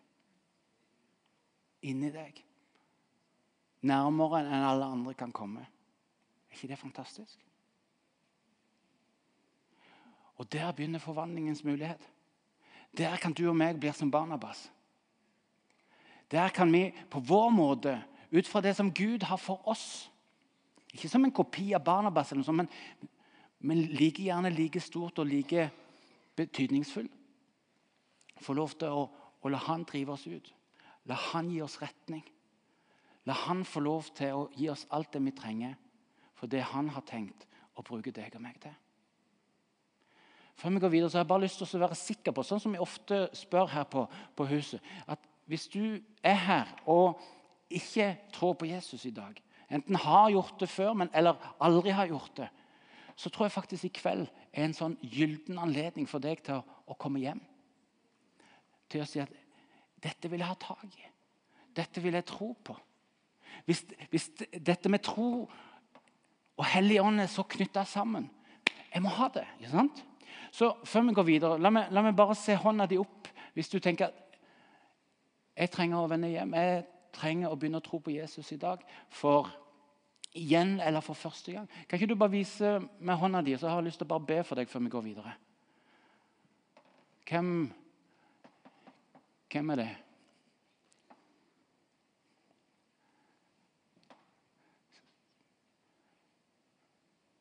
Inni 1.86 2.10
deg. 2.10 2.42
Nærmere 3.86 4.42
enn 4.42 4.66
alle 4.66 4.88
andre 4.90 5.14
kan 5.14 5.32
komme. 5.34 5.62
Er 6.50 6.56
ikke 6.56 6.72
det 6.72 6.78
fantastisk? 6.78 7.42
Og 10.36 10.52
Der 10.52 10.72
begynner 10.72 10.98
forvandlingens 10.98 11.64
mulighet. 11.64 12.10
Der 12.96 13.16
kan 13.16 13.32
du 13.32 13.48
og 13.48 13.56
meg 13.56 13.80
bli 13.80 13.92
som 13.92 14.10
Barnabas. 14.10 14.70
Der 16.30 16.48
kan 16.48 16.72
vi 16.72 16.90
på 17.10 17.20
vår 17.20 17.50
måte, 17.50 18.02
ut 18.32 18.48
fra 18.48 18.60
det 18.60 18.76
som 18.76 18.94
Gud 18.94 19.22
har 19.22 19.36
for 19.36 19.68
oss 19.68 20.10
Ikke 20.92 21.08
som 21.08 21.24
en 21.24 21.32
kopi 21.32 21.74
av 21.74 21.84
Barnabas, 21.84 22.32
eller 22.32 22.40
noe 22.40 22.46
sånt, 22.46 22.56
men, 22.56 23.08
men 23.60 23.82
like 23.98 24.22
gjerne 24.22 24.50
like 24.50 24.80
stort 24.80 25.18
og 25.18 25.26
like 25.28 25.66
betydningsfull. 26.36 27.08
Få 28.42 28.54
lov 28.56 28.76
til 28.76 28.92
å, 28.92 29.06
å 29.40 29.52
la 29.52 29.60
Han 29.66 29.86
drive 29.88 30.12
oss 30.12 30.26
ut. 30.26 30.52
La 31.08 31.16
Han 31.32 31.50
gi 31.50 31.62
oss 31.64 31.78
retning. 31.82 32.24
La 33.26 33.34
Han 33.46 33.64
få 33.64 33.80
lov 33.80 34.10
til 34.16 34.34
å 34.36 34.48
gi 34.56 34.68
oss 34.70 34.86
alt 34.94 35.12
det 35.14 35.22
vi 35.24 35.34
trenger 35.36 35.76
for 36.36 36.50
det 36.52 36.62
Han 36.72 36.90
har 36.92 37.04
tenkt 37.08 37.46
å 37.76 37.84
bruke 37.84 38.12
deg 38.14 38.34
og 38.36 38.44
meg 38.44 38.58
til. 38.60 38.74
Før 40.56 40.72
vi 40.72 40.80
går 40.80 40.92
videre, 40.92 41.10
så 41.10 41.18
har 41.18 41.24
jeg 41.24 41.28
bare 41.28 41.44
lyst 41.44 41.60
til 41.60 41.76
å 41.76 41.82
være 41.82 41.98
sikker 42.00 42.32
på, 42.32 42.44
sånn 42.44 42.60
som 42.62 42.72
vi 42.72 42.80
ofte 42.80 43.26
spør 43.36 43.68
her 43.74 43.88
på, 43.92 44.06
på 44.36 44.46
huset 44.52 44.92
at 45.06 45.32
Hvis 45.46 45.68
du 45.70 46.00
er 46.26 46.38
her 46.42 46.70
og 46.90 47.20
ikke 47.70 48.16
tror 48.34 48.56
på 48.58 48.66
Jesus 48.66 49.04
i 49.06 49.12
dag, 49.14 49.36
enten 49.70 49.94
har 49.94 50.30
gjort 50.30 50.58
det 50.58 50.68
før 50.68 50.96
men, 50.98 51.10
eller 51.14 51.36
aldri 51.62 51.92
har 51.94 52.08
gjort 52.10 52.32
det, 52.40 52.48
så 53.16 53.30
tror 53.30 53.46
jeg 53.46 53.52
faktisk 53.52 53.84
i 53.84 53.92
kveld 53.96 54.26
er 54.52 54.66
en 54.66 54.76
sånn 54.76 54.96
gylden 55.00 55.58
anledning 55.58 56.08
for 56.08 56.22
deg 56.22 56.42
til 56.44 56.60
å, 56.60 56.96
komme 57.00 57.22
hjem. 57.22 57.40
Til 58.92 59.02
å 59.02 59.08
si 59.08 59.20
at 59.20 59.32
'dette 60.02 60.28
vil 60.30 60.40
jeg 60.40 60.48
ha 60.48 60.54
tak 60.54 60.84
i'. 60.84 61.12
Dette 61.76 62.00
vil 62.00 62.14
jeg 62.14 62.24
tro 62.24 62.52
på. 62.64 62.76
Hvis, 63.64 63.84
hvis 64.10 64.30
dette 64.52 64.88
med 64.88 65.02
tro 65.02 65.48
og 66.56 66.64
Hellig 66.64 67.00
ånd 67.00 67.20
er 67.20 67.26
så 67.26 67.42
knytta 67.42 67.84
sammen 67.84 68.30
Jeg 68.94 69.02
må 69.02 69.08
ha 69.08 69.28
det. 69.28 69.46
ikke 69.58 69.70
sant? 69.70 70.04
Så 70.50 70.76
før 70.84 71.00
vi 71.00 71.12
går 71.12 71.22
videre, 71.22 71.58
la 71.60 71.70
meg, 71.70 71.90
la 71.90 72.02
meg 72.02 72.16
bare 72.16 72.34
se 72.34 72.54
hånda 72.54 72.86
di 72.86 72.96
opp 72.98 73.28
hvis 73.52 73.68
du 73.68 73.78
tenker 73.78 74.06
at 74.06 74.14
jeg 75.56 75.70
trenger 75.70 75.98
å 75.98 76.08
vende 76.08 76.28
hjem. 76.28 76.54
Jeg 76.54 76.84
trenger 77.12 77.48
å 77.48 77.56
begynne 77.56 77.80
å 77.80 77.84
tro 77.84 77.98
på 77.98 78.12
Jesus 78.12 78.52
i 78.52 78.58
dag. 78.60 78.82
For 79.08 79.48
igjen 80.36 80.76
eller 80.84 81.04
for 81.04 81.18
første 81.18 81.54
gang. 81.54 81.68
Kan 81.88 81.98
ikke 81.98 82.12
du 82.12 82.18
bare 82.18 82.34
vise 82.36 82.76
med 82.98 83.18
hånda 83.18 83.42
di, 83.42 83.56
så 83.58 83.70
har 83.70 83.80
jeg 83.80 83.90
lyst 83.90 84.02
til 84.02 84.08
å 84.08 84.14
bare 84.14 84.28
be 84.28 84.40
for 84.46 84.60
deg 84.60 84.70
før 84.70 84.84
vi 84.84 84.92
går 84.92 85.06
videre? 85.10 85.36
Hvem, 87.26 87.52
hvem 89.50 89.72
er 89.74 89.82
det? 89.82 89.92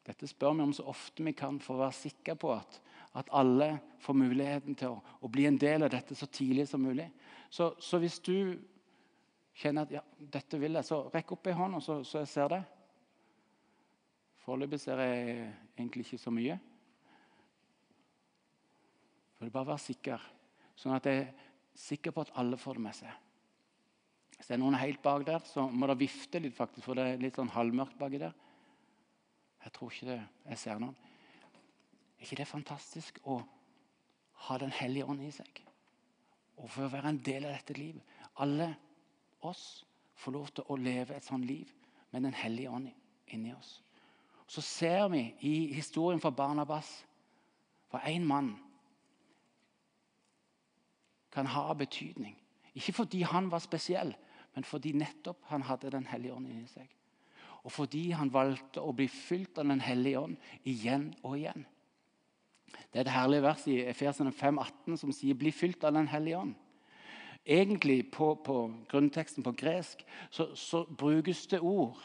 Dette 0.05 0.29
spør 0.29 0.53
vi 0.53 0.65
om 0.65 0.73
så 0.73 0.85
ofte 0.89 1.25
vi 1.25 1.33
kan 1.37 1.57
for 1.61 1.77
å 1.77 1.85
være 1.87 1.97
sikre 1.97 2.35
på 2.37 2.51
at, 2.53 2.79
at 3.17 3.29
alle 3.33 3.71
får 4.05 4.17
muligheten 4.19 4.77
til 4.77 4.93
å, 4.93 5.01
å, 5.21 5.29
bli 5.31 5.47
en 5.49 5.57
del 5.57 5.85
av 5.85 5.91
dette 5.93 6.17
så 6.17 6.27
tidlig 6.29 6.67
som 6.69 6.83
mulig. 6.85 7.07
Så, 7.49 7.71
så 7.81 7.97
hvis 8.01 8.19
du 8.21 8.53
kjenner 9.55 9.87
at 9.87 9.95
ja, 9.97 10.03
dette 10.19 10.59
vil 10.61 10.77
jeg, 10.77 10.85
så 10.85 11.05
rekk 11.13 11.33
opp 11.33 11.49
ei 11.49 11.57
hånd, 11.57 11.79
så, 11.81 12.01
så 12.05 12.21
jeg 12.21 12.31
ser 12.31 12.53
det. 12.53 12.61
Foreløpig 14.45 14.79
ser 14.79 15.01
jeg 15.01 15.51
egentlig 15.75 16.05
ikke 16.05 16.21
så 16.21 16.31
mye. 16.33 16.55
For 19.35 19.47
det 19.47 19.53
bare 19.53 19.71
være 19.73 19.83
sikker, 19.83 20.25
sånn 20.77 20.95
at 20.95 21.07
jeg 21.09 21.23
er 21.23 21.31
sikker 21.75 22.13
på 22.15 22.23
at 22.23 22.33
alle 22.39 22.59
får 22.61 22.77
det 22.77 22.83
med 22.85 22.95
seg. 22.95 23.21
Hvis 24.35 24.47
det 24.47 24.55
er 24.55 24.61
noen 24.61 24.77
helt 24.77 25.01
bak 25.03 25.25
der, 25.27 25.43
så 25.47 25.65
må 25.71 25.87
det 25.89 25.97
vifte 25.99 26.41
litt, 26.43 26.55
faktisk, 26.55 26.85
for 26.85 26.99
det 26.99 27.07
er 27.07 27.21
litt 27.23 27.39
sånn 27.39 27.51
halvmørkt 27.55 27.97
baki 27.99 28.19
der. 28.21 28.35
Jeg 29.65 29.73
tror 29.73 29.91
ikke 29.91 30.09
det. 30.11 30.21
Jeg 30.51 30.61
ser 30.61 30.81
noen. 30.83 30.95
Er 32.19 32.27
ikke 32.27 32.39
det 32.41 32.49
fantastisk 32.49 33.17
å 33.25 33.39
ha 34.45 34.57
Den 34.61 34.73
hellige 34.75 35.07
ånd 35.09 35.23
i 35.23 35.31
seg? 35.33 35.61
Og 36.59 36.69
for 36.69 36.85
å 36.85 36.91
være 36.91 37.09
en 37.09 37.21
del 37.23 37.47
av 37.47 37.55
dette 37.55 37.77
livet. 37.79 38.03
Alle 38.43 38.69
oss 39.47 39.85
får 40.21 40.35
lov 40.35 40.51
til 40.53 40.69
å 40.69 40.77
leve 40.79 41.15
et 41.15 41.25
sånt 41.25 41.47
liv 41.47 41.71
med 42.11 42.27
Den 42.27 42.35
hellige 42.35 42.71
ånd 42.71 42.91
inni 43.33 43.55
oss. 43.55 43.79
Så 44.47 44.61
ser 44.61 45.07
vi 45.09 45.23
i 45.41 45.55
historien 45.73 46.21
fra 46.21 46.29
Barnabas 46.29 46.89
hva 47.91 48.03
én 48.09 48.25
mann 48.27 48.53
kan 51.31 51.47
ha 51.51 51.73
betydning. 51.73 52.35
Ikke 52.75 52.93
fordi 52.93 53.21
han 53.27 53.49
var 53.51 53.63
spesiell, 53.63 54.13
men 54.55 54.63
fordi 54.63 54.93
nettopp 54.95 55.43
han 55.49 55.65
hadde 55.67 55.91
Den 55.91 56.05
hellige 56.07 56.33
ånd 56.33 56.47
inni 56.47 56.67
seg 56.67 56.91
og 57.65 57.73
fordi 57.73 58.11
han 58.13 58.29
valgte 58.33 58.81
å 58.81 58.93
bli 58.93 59.07
fylt 59.09 59.57
av 59.57 59.65
Den 59.71 59.81
hellige 59.81 60.19
ånd 60.21 60.35
igjen 60.69 61.09
og 61.23 61.39
igjen. 61.39 61.65
Det 62.91 63.01
er 63.01 63.07
et 63.07 63.15
herlig 63.15 63.41
vers 63.41 63.63
i 63.71 63.79
Efesene 63.89 64.31
5,18 64.31 64.97
som 65.01 65.11
sier 65.11 65.33
'bli 65.33 65.51
fylt 65.51 65.83
av 65.83 65.93
Den 65.93 66.07
hellige 66.07 66.37
ånd'. 66.37 66.53
Egentlig 67.45 68.11
på, 68.11 68.35
på 68.35 68.73
grunnteksten 68.89 69.43
på 69.43 69.51
gresk 69.51 70.05
så, 70.29 70.55
så, 70.55 70.85
brukes 70.85 71.47
det 71.47 71.59
ord 71.59 71.97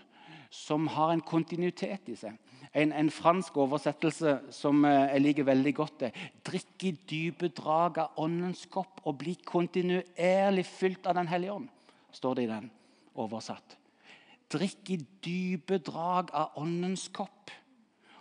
som 0.51 0.89
har 0.91 1.13
en 1.13 1.23
kontinuitet 1.23 2.09
i 2.11 2.17
seg. 2.19 2.39
En, 2.75 2.93
en 2.93 3.11
fransk 3.11 3.57
oversettelse 3.63 4.37
som 4.55 4.85
eh, 4.85 5.13
jeg 5.15 5.23
liker 5.23 5.47
veldig 5.47 5.73
godt, 5.75 6.03
er 6.03 6.29
'drikk 6.47 6.85
i 6.85 6.93
dype 7.13 7.49
drag 7.55 7.99
av 7.99 8.19
åndens 8.19 8.67
kopp 8.71 9.01
og 9.07 9.19
bli 9.19 9.37
kontinuerlig 9.45 10.67
fylt 10.67 11.07
av 11.07 11.15
Den 11.15 11.31
hellige 11.31 11.55
ånd', 11.55 11.71
står 12.13 12.35
det 12.35 12.45
i 12.45 12.53
den 12.53 12.71
oversatt. 13.15 13.77
Drikk 14.51 14.91
i 14.91 14.99
dype 15.23 15.79
drag 15.79 16.31
av 16.35 16.59
åndens 16.59 17.09
kopp 17.09 17.51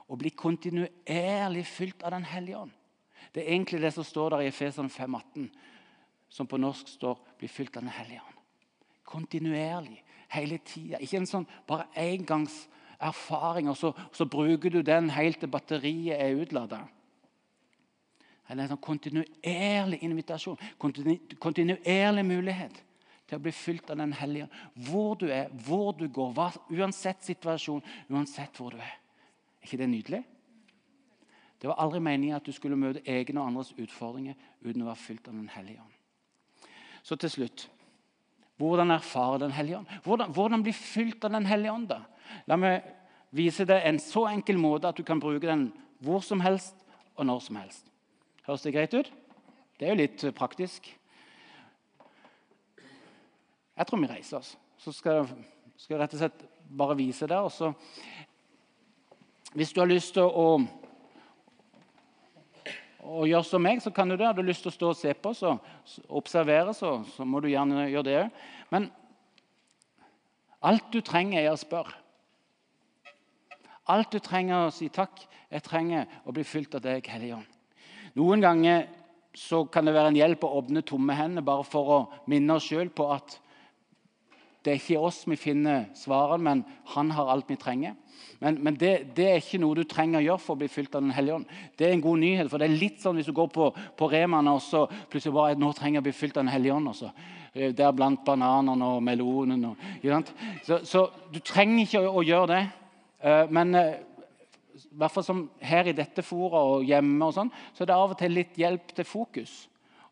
og 0.09 0.17
bli 0.17 0.29
kontinuerlig 0.29 1.65
fylt 1.65 2.03
av 2.03 2.11
Den 2.11 2.25
hellige 2.25 2.57
ånd. 2.57 2.71
Det 3.33 3.43
er 3.43 3.53
egentlig 3.53 3.81
det 3.81 3.93
som 3.93 4.03
står 4.03 4.29
der 4.29 4.45
i 4.45 4.49
Efesene 4.49 4.89
5,18, 4.89 5.49
som 6.29 6.47
på 6.47 6.57
norsk 6.57 6.87
står 6.87 7.17
'bli 7.37 7.47
fylt 7.47 7.77
av 7.77 7.83
Den 7.83 7.93
hellige 7.93 8.21
ånd'. 8.21 8.37
Kontinuerlig, 9.03 10.03
hele 10.35 10.59
tida. 10.65 10.99
Ikke 11.01 11.19
en 11.19 11.29
sånn 11.29 11.47
bare 11.67 11.87
engangserfaring, 11.99 13.69
og 13.71 13.77
så, 13.77 13.93
så, 14.15 14.27
bruker 14.29 14.73
du 14.73 14.81
den 14.85 15.11
helt 15.15 15.41
til 15.41 15.51
batteriet 15.51 16.19
er 16.19 16.39
utlada. 16.39 16.83
Eller 18.49 18.65
en 18.65 18.73
sånn 18.73 18.81
kontinuerlig 18.81 20.01
invitasjon, 20.05 20.57
kontinu, 20.81 21.17
kontinuerlig 21.41 22.25
mulighet 22.25 22.79
til 23.29 23.37
å 23.37 23.43
bli 23.43 23.53
fylt 23.53 23.91
av 23.93 23.99
Den 24.01 24.15
hellige 24.17 24.47
Hvor 24.87 25.19
du 25.21 25.27
er, 25.29 25.51
hvor 25.65 25.93
du 25.93 26.07
går, 26.09 26.33
hva, 26.33 26.49
uansett 26.73 27.21
situasjon, 27.25 27.83
uansett 28.09 28.57
hvor 28.57 28.73
du 28.73 28.81
er. 28.81 28.97
Er 29.61 29.67
ikke 29.67 29.81
det 29.83 29.89
nydelig? 29.91 30.23
Det 31.59 31.67
var 31.67 31.81
aldri 31.83 31.99
meningen 31.99 32.37
at 32.37 32.45
du 32.45 32.55
skulle 32.55 32.79
møte 32.79 33.03
egne 33.05 33.41
og 33.41 33.51
andres 33.51 33.73
utfordringer 33.75 34.37
uten 34.63 34.81
å 34.81 34.87
være 34.87 35.03
fylt 35.03 35.27
av 35.27 35.35
Den 35.35 35.51
hellige 35.51 35.83
ånd. 35.83 35.95
Så 37.03 37.17
til 37.19 37.31
slutt 37.33 37.67
hvordan 38.59 38.91
erfare 38.91 39.39
Den 39.39 39.51
hellige 39.55 39.77
ånd? 39.77 39.87
Hvordan, 40.03 40.31
hvordan 40.35 40.63
bli 40.63 40.73
fylt 40.75 41.23
av 41.23 41.31
Den 41.31 41.45
hellige 41.47 41.71
ånd? 41.71 41.93
La 42.45 42.57
meg 42.59 42.83
vise 43.31 43.65
deg 43.65 43.85
en 43.85 43.99
så 44.03 44.25
enkel 44.27 44.57
måte 44.59 44.89
at 44.89 44.97
du 44.97 45.03
kan 45.07 45.21
bruke 45.21 45.47
den 45.47 45.69
hvor 46.03 46.21
som 46.23 46.39
helst 46.43 46.75
og 47.15 47.25
når 47.27 47.39
som 47.45 47.55
helst. 47.59 47.85
Høres 48.47 48.63
det 48.65 48.73
greit 48.75 48.93
ut? 48.95 49.11
Det 49.79 49.87
er 49.87 49.93
jo 49.93 50.01
litt 50.01 50.35
praktisk. 50.35 50.87
Jeg 53.79 53.87
tror 53.87 54.01
vi 54.01 54.11
reiser 54.11 54.39
oss. 54.41 54.57
Så 54.79 54.91
skal 54.95 55.21
jeg, 55.21 55.45
skal 55.79 55.95
jeg 55.95 56.01
rett 56.01 56.15
og 56.15 56.19
slett 56.23 56.45
bare 56.79 56.97
vise 56.99 57.27
det. 57.27 57.39
Og 57.39 57.51
hvis 59.55 59.71
du 59.73 59.79
har 59.79 59.87
lyst 59.91 60.13
til 60.17 60.27
å, 60.27 60.59
å 63.03 63.25
gjøre 63.27 63.47
som 63.47 63.63
meg, 63.63 63.81
så 63.83 63.91
kan 63.95 64.09
du 64.09 64.17
det. 64.17 64.27
Har 64.27 64.35
du 64.37 64.43
lyst 64.43 64.65
til 64.65 64.71
å 64.71 64.75
stå 64.75 64.91
og 64.91 64.99
se 64.99 65.13
på 65.15 65.33
så, 65.37 65.55
observere, 66.09 66.73
så, 66.75 66.99
så 67.15 67.27
må 67.27 67.41
du 67.43 67.49
gjerne 67.51 67.87
gjøre 67.89 68.07
det 68.07 68.17
òg. 68.23 68.43
Men 68.73 68.89
alt 70.59 70.89
du 70.91 70.99
trenger, 71.05 71.41
er 71.41 71.53
å 71.53 71.59
spørre. 71.59 71.95
Alt 73.89 74.11
du 74.13 74.19
trenger 74.21 74.67
å 74.67 74.73
si 74.73 74.89
takk. 74.93 75.23
Jeg 75.49 75.65
trenger 75.65 76.09
å 76.29 76.33
bli 76.35 76.43
fylt 76.45 76.75
av 76.77 76.83
deg, 76.83 77.07
Hellige 77.09 77.39
Ånd. 77.39 77.53
Noen 78.19 78.43
ganger 78.43 78.83
så 79.37 79.63
kan 79.71 79.87
det 79.87 79.95
være 79.95 80.11
en 80.11 80.19
hjelp 80.19 80.43
å 80.45 80.51
åpne 80.59 80.83
tomme 80.85 81.15
hender 81.17 81.45
bare 81.45 81.65
for 81.65 81.93
å 81.93 81.99
minne 82.29 82.57
oss 82.57 82.67
sjøl 82.69 82.91
på 82.93 83.07
at 83.13 83.37
det 84.65 84.73
er 84.73 84.79
ikke 84.79 84.99
oss 85.07 85.21
vi 85.29 85.37
finner 85.39 85.85
svarene, 85.95 86.43
men 86.43 86.61
han 86.93 87.11
har 87.15 87.31
alt 87.31 87.47
vi 87.47 87.55
trenger. 87.59 87.95
Men, 88.39 88.57
men 88.63 88.75
det, 88.79 89.15
det, 89.15 89.27
er 89.29 89.39
ikke 89.39 89.59
noe 89.63 89.77
du 89.77 89.85
trenger 89.87 90.19
å 90.19 90.25
gjøre 90.25 90.43
for 90.43 90.55
å 90.55 90.59
bli 90.59 90.67
fylt 90.71 90.95
av 90.95 91.03
Den 91.03 91.15
hellige 91.15 91.37
ånd. 91.39 91.53
Det 91.79 91.87
er 91.87 91.95
en 91.95 92.03
god 92.03 92.19
nyhet. 92.19 92.49
for 92.51 92.59
det 92.59 92.67
er 92.67 92.81
litt 92.81 92.99
sånn 93.03 93.15
Hvis 93.19 93.29
du 93.29 93.35
går 93.35 93.47
på, 93.55 93.69
på 93.99 94.09
Remaen 94.11 94.51
og 94.51 94.59
så 94.63 94.85
plutselig 95.11 95.35
bare 95.35 95.59
nå 95.59 95.71
trenger 95.75 95.99
jeg 95.99 96.03
å 96.03 96.07
bli 96.09 96.15
fylt 96.15 96.37
av 96.37 96.43
Den 96.43 96.51
hellige 96.51 96.75
ånd 96.75 96.91
også. 96.91 97.13
Eh, 97.53 97.71
der 97.75 97.95
blant 97.95 98.25
bananene 98.27 98.91
og 98.97 99.03
melonen. 99.03 99.65
Og, 99.71 100.35
så, 100.67 100.81
så, 100.83 101.07
du 101.31 101.39
trenger 101.39 101.85
ikke 101.85 102.03
å, 102.03 102.19
å 102.19 102.27
gjøre 102.27 102.51
det. 102.51 102.61
Eh, 103.23 103.43
men 103.55 103.75
eh, 103.79 103.97
i 104.79 104.99
hvert 104.99 105.15
fall 105.15 105.27
som 105.27 105.45
her 105.63 105.87
i 105.87 105.95
dette 105.95 106.23
foret 106.23 106.59
og 106.59 106.87
hjemme, 106.87 107.19
og 107.25 107.35
sånn, 107.35 107.51
så 107.75 107.83
er 107.83 107.91
det 107.91 107.99
av 107.99 108.15
og 108.15 108.19
til 108.19 108.35
litt 108.35 108.59
hjelp 108.59 108.95
til 108.95 109.07
fokus 109.07 109.59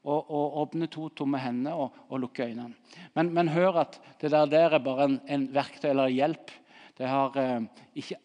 og, 0.07 0.29
og 0.31 0.57
åpne 0.63 0.87
to 0.91 1.09
tomme 1.15 1.39
hender 1.41 1.75
og, 1.75 1.97
og 2.07 2.21
lukke 2.23 2.47
øynene. 2.47 2.73
Men, 3.15 3.33
men, 3.35 3.51
hør 3.51 3.81
at 3.83 3.99
det 4.21 4.31
der, 4.31 4.45
der 4.49 4.77
er 4.77 4.83
bare 4.83 5.09
en, 5.09 5.19
en, 5.27 5.47
verktøy 5.53 5.89
eller 5.89 6.13
hjelp. 6.13 6.53
Det 6.97 7.09
har 7.09 7.35
eh, 7.41 7.67
ikke 7.95 8.19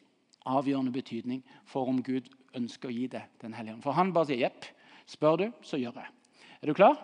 avgjørende 0.47 0.95
betydning 0.95 1.43
for 1.69 1.91
om 1.91 2.03
Gud 2.03 2.31
ønsker 2.57 2.91
å 2.91 2.95
gi 2.95 3.09
det 3.11 3.23
Den 3.43 3.55
hellige 3.57 3.77
ånd. 3.77 3.85
For 3.85 3.97
han 3.97 4.13
bare 4.15 4.31
sier 4.31 4.47
'jepp'. 4.47 4.71
Spør 5.07 5.37
du, 5.37 5.47
så 5.67 5.77
gjør 5.77 5.99
jeg. 5.99 6.11
Er 6.63 6.71
du 6.71 6.75
klar? 6.79 7.01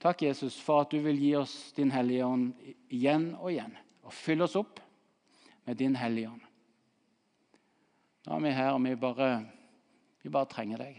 Takk, 0.00 0.22
Jesus, 0.22 0.56
for 0.58 0.82
at 0.82 0.90
du 0.90 0.98
vil 1.04 1.20
gi 1.20 1.34
oss 1.38 1.72
din 1.76 1.92
hellige 1.92 2.26
ånd 2.26 2.48
igjen 2.90 3.34
og 3.36 3.52
igjen. 3.52 3.76
Og 4.02 4.14
fylle 4.16 4.48
oss 4.48 4.56
opp 4.58 4.80
med 5.68 5.78
din 5.78 5.94
hellige 5.96 6.32
ånd. 6.32 6.42
Nå 8.26 8.38
er 8.38 8.42
vi 8.42 8.54
her, 8.56 8.72
og 8.72 8.82
vi 8.82 8.96
bare, 8.98 9.28
vi 10.22 10.30
bare 10.30 10.50
trenger 10.50 10.82
deg. 10.82 10.98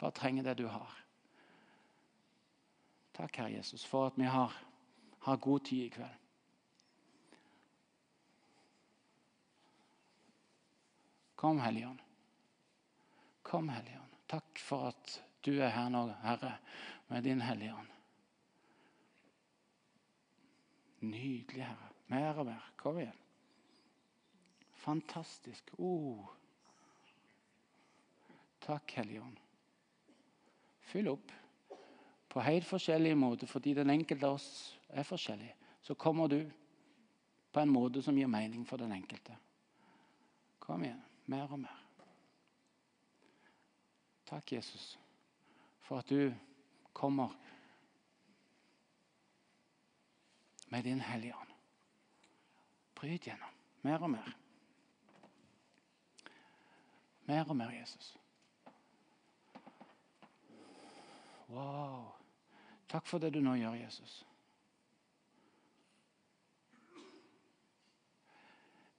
Bare 0.00 0.16
trenger 0.16 0.50
det 0.50 0.58
du 0.60 0.66
har. 0.68 0.99
Takk, 3.20 3.36
Herre 3.36 3.52
Jesus, 3.52 3.84
for 3.84 4.06
at 4.06 4.12
vi 4.16 4.24
har, 4.24 4.52
har 5.18 5.36
god 5.36 5.60
tid 5.60 5.84
i 5.84 5.88
kveld. 5.88 6.14
Kom, 11.34 11.58
Helligånd. 11.60 12.00
Kom, 13.42 13.68
Helligånd. 13.68 14.14
Takk 14.26 14.62
for 14.64 14.88
at 14.88 15.12
du 15.44 15.50
er 15.58 15.68
her 15.68 15.90
nå, 15.92 16.06
Herre, 16.22 16.54
med 17.10 17.28
din 17.28 17.44
Helligånd. 17.44 17.90
Nydelig, 21.00 21.66
Herre. 21.66 21.90
Mer 22.06 22.40
og 22.40 22.48
mer. 22.48 22.72
Kom 22.80 23.02
igjen. 23.02 23.20
Fantastisk. 24.80 25.74
Oh. 25.76 26.24
Takk, 28.64 28.96
Helligånd. 28.96 29.44
Fyll 30.88 31.12
opp 31.12 31.36
på 32.30 32.40
helt 32.40 32.66
forskjellige 32.66 33.18
måter 33.18 33.50
fordi 33.50 33.74
den 33.74 33.90
enkelte 33.90 34.26
av 34.26 34.38
oss 34.38 34.78
er 34.88 35.06
forskjellig, 35.06 35.50
så 35.82 35.94
kommer 35.94 36.28
du 36.28 36.40
på 37.52 37.60
en 37.60 37.72
måte 37.72 38.02
som 38.02 38.18
gir 38.18 38.30
mening 38.30 38.62
for 38.66 38.78
den 38.78 38.92
enkelte. 38.94 39.34
Kom 40.58 40.84
igjen. 40.84 41.02
Mer 41.26 41.50
og 41.50 41.58
mer. 41.58 41.78
Takk, 44.30 44.52
Jesus, 44.52 44.98
for 45.82 45.98
at 45.98 46.10
du 46.10 46.30
kommer 46.94 47.34
med 50.70 50.86
din 50.86 51.00
Hellige 51.00 51.34
Ånd. 51.34 51.50
Bryt 52.94 53.26
gjennom. 53.26 53.58
Mer 53.82 54.02
og 54.02 54.10
mer. 54.10 54.30
Mer 57.26 57.50
og 57.50 57.56
mer, 57.56 57.74
Jesus. 57.74 58.14
Wow. 61.48 62.19
Takk 62.90 63.06
for 63.06 63.22
det 63.22 63.30
du 63.34 63.38
nå 63.44 63.54
gjør, 63.54 63.76
Jesus. 63.78 64.14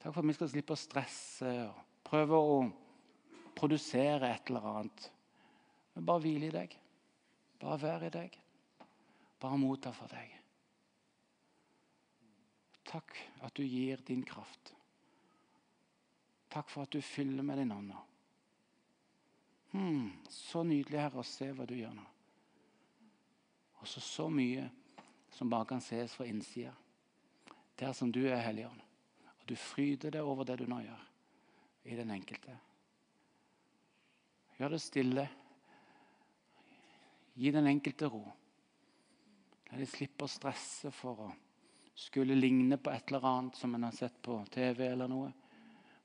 Takk 0.02 0.14
for 0.14 0.22
at 0.22 0.30
vi 0.30 0.36
skal 0.38 0.50
slippe 0.50 0.74
å 0.74 0.80
stresse 0.80 1.50
og 1.66 1.82
prøve 2.08 2.38
å 2.40 2.62
produsere 3.58 4.32
et 4.32 4.48
eller 4.50 4.70
annet. 4.72 5.10
Men 5.94 6.08
bare 6.08 6.24
hvile 6.24 6.48
i 6.48 6.54
deg. 6.56 6.78
Bare 7.62 7.82
være 7.82 8.08
i 8.08 8.14
deg. 8.16 8.38
Bare 9.42 9.60
motta 9.60 9.92
for 9.94 10.10
deg. 10.14 10.38
Takk 12.88 13.20
at 13.46 13.56
du 13.60 13.64
gir 13.66 14.02
din 14.08 14.24
kraft. 14.28 14.74
Takk 16.52 16.72
for 16.72 16.88
at 16.88 16.96
du 16.96 17.04
fyller 17.04 17.44
med 17.44 17.62
din 17.62 17.76
ånd. 17.76 17.92
Hmm, 19.72 20.10
så 20.28 20.64
nydelig, 20.68 21.00
Herre, 21.00 21.22
å 21.22 21.28
se 21.28 21.52
hva 21.56 21.68
du 21.68 21.78
gjør 21.78 21.94
nå. 21.96 22.11
Og 23.82 23.88
så 23.88 24.02
så 24.02 24.30
mye 24.30 24.68
som 25.32 25.50
bare 25.50 25.66
kan 25.66 25.82
ses 25.82 26.14
fra 26.16 26.26
innsida. 26.26 26.74
Der 27.80 27.94
som 27.94 28.12
du 28.12 28.22
er, 28.28 28.42
Helligånd. 28.42 28.82
Og 29.40 29.48
du 29.50 29.56
fryder 29.56 30.14
deg 30.14 30.28
over 30.28 30.46
det 30.46 30.60
du 30.62 30.68
nå 30.70 30.82
gjør 30.84 31.08
i 31.90 31.96
den 31.98 32.12
enkelte. 32.14 32.58
Gjør 34.60 34.76
det 34.76 34.82
stille. 34.82 35.24
Gi 37.34 37.52
den 37.52 37.68
enkelte 37.72 38.10
ro. 38.12 38.22
La 39.72 39.80
de 39.80 39.88
slippe 39.90 40.28
å 40.28 40.30
stresse 40.30 40.92
for 40.94 41.24
å 41.26 41.32
skulle 41.96 42.36
ligne 42.38 42.78
på 42.78 42.92
et 42.92 43.10
eller 43.10 43.26
annet 43.26 43.58
som 43.58 43.74
en 43.76 43.88
har 43.88 43.96
sett 43.96 44.22
på 44.22 44.38
TV 44.54 44.86
eller 44.92 45.10
noe. 45.10 45.32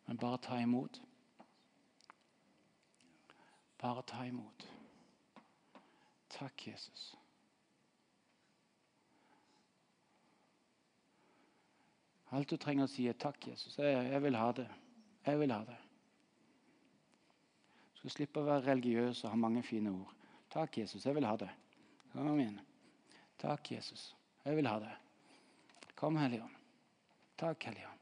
Men 0.06 0.22
bare 0.22 0.38
ta 0.38 0.58
imot. 0.62 1.00
Bare 3.80 4.02
ta 4.06 4.24
imot. 4.26 4.66
Takk, 6.32 6.66
Jesus. 6.68 7.16
Alt 12.36 12.52
du 12.52 12.58
trenger 12.60 12.84
å 12.84 12.90
si, 12.90 13.06
er 13.08 13.16
'takk, 13.16 13.48
Jesus'. 13.48 13.78
Jeg, 13.80 14.10
jeg, 14.12 14.22
vil 14.22 14.36
ha 14.36 14.52
det. 14.52 14.66
Jeg 15.24 15.40
vil 15.40 15.52
ha 15.54 15.62
det. 15.64 15.76
Du 17.94 18.00
skal 18.00 18.10
slippe 18.10 18.42
å 18.42 18.48
være 18.48 18.66
religiøs 18.66 19.24
og 19.24 19.30
ha 19.32 19.38
mange 19.40 19.62
fine 19.64 19.90
ord. 19.94 20.12
'Takk, 20.52 20.78
Jesus. 20.78 21.06
Jeg 21.06 21.14
vil 21.16 21.24
ha 21.24 21.36
det.' 21.36 21.50
Kom 22.12 22.40
igjen. 22.40 22.60
'Takk, 23.38 23.70
Jesus. 23.72 24.14
Jeg 24.44 24.56
vil 24.56 24.68
ha 24.68 24.78
det.' 24.78 24.96
Kom, 25.96 26.16
Helligånd. 26.16 26.52
Takk, 27.40 27.62
Helligånd. 27.64 28.00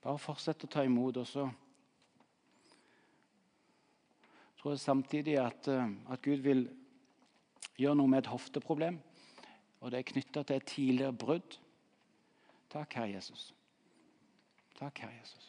Bare 0.00 0.18
fortsett 0.18 0.64
å 0.64 0.70
ta 0.72 0.84
imot, 0.84 1.16
også. 1.20 1.50
Jeg 4.48 4.62
tror 4.62 4.76
samtidig 4.80 5.36
at, 5.36 5.68
eh, 5.68 5.90
at 6.08 6.22
Gud 6.22 6.40
vil 6.42 6.64
gjøre 7.76 7.94
noe 7.94 8.08
med 8.08 8.24
et 8.24 8.32
hofteproblem 8.32 8.98
og 9.80 9.92
det 9.92 10.00
er 10.00 10.10
knytta 10.10 10.42
til 10.42 10.58
et 10.58 10.68
tidligere 10.68 11.14
brudd. 11.14 11.56
Takk, 12.72 12.98
Herre 12.98 13.14
Jesus. 13.14 13.52
Takk, 14.78 15.00
Herre 15.04 15.16
Jesus. 15.20 15.48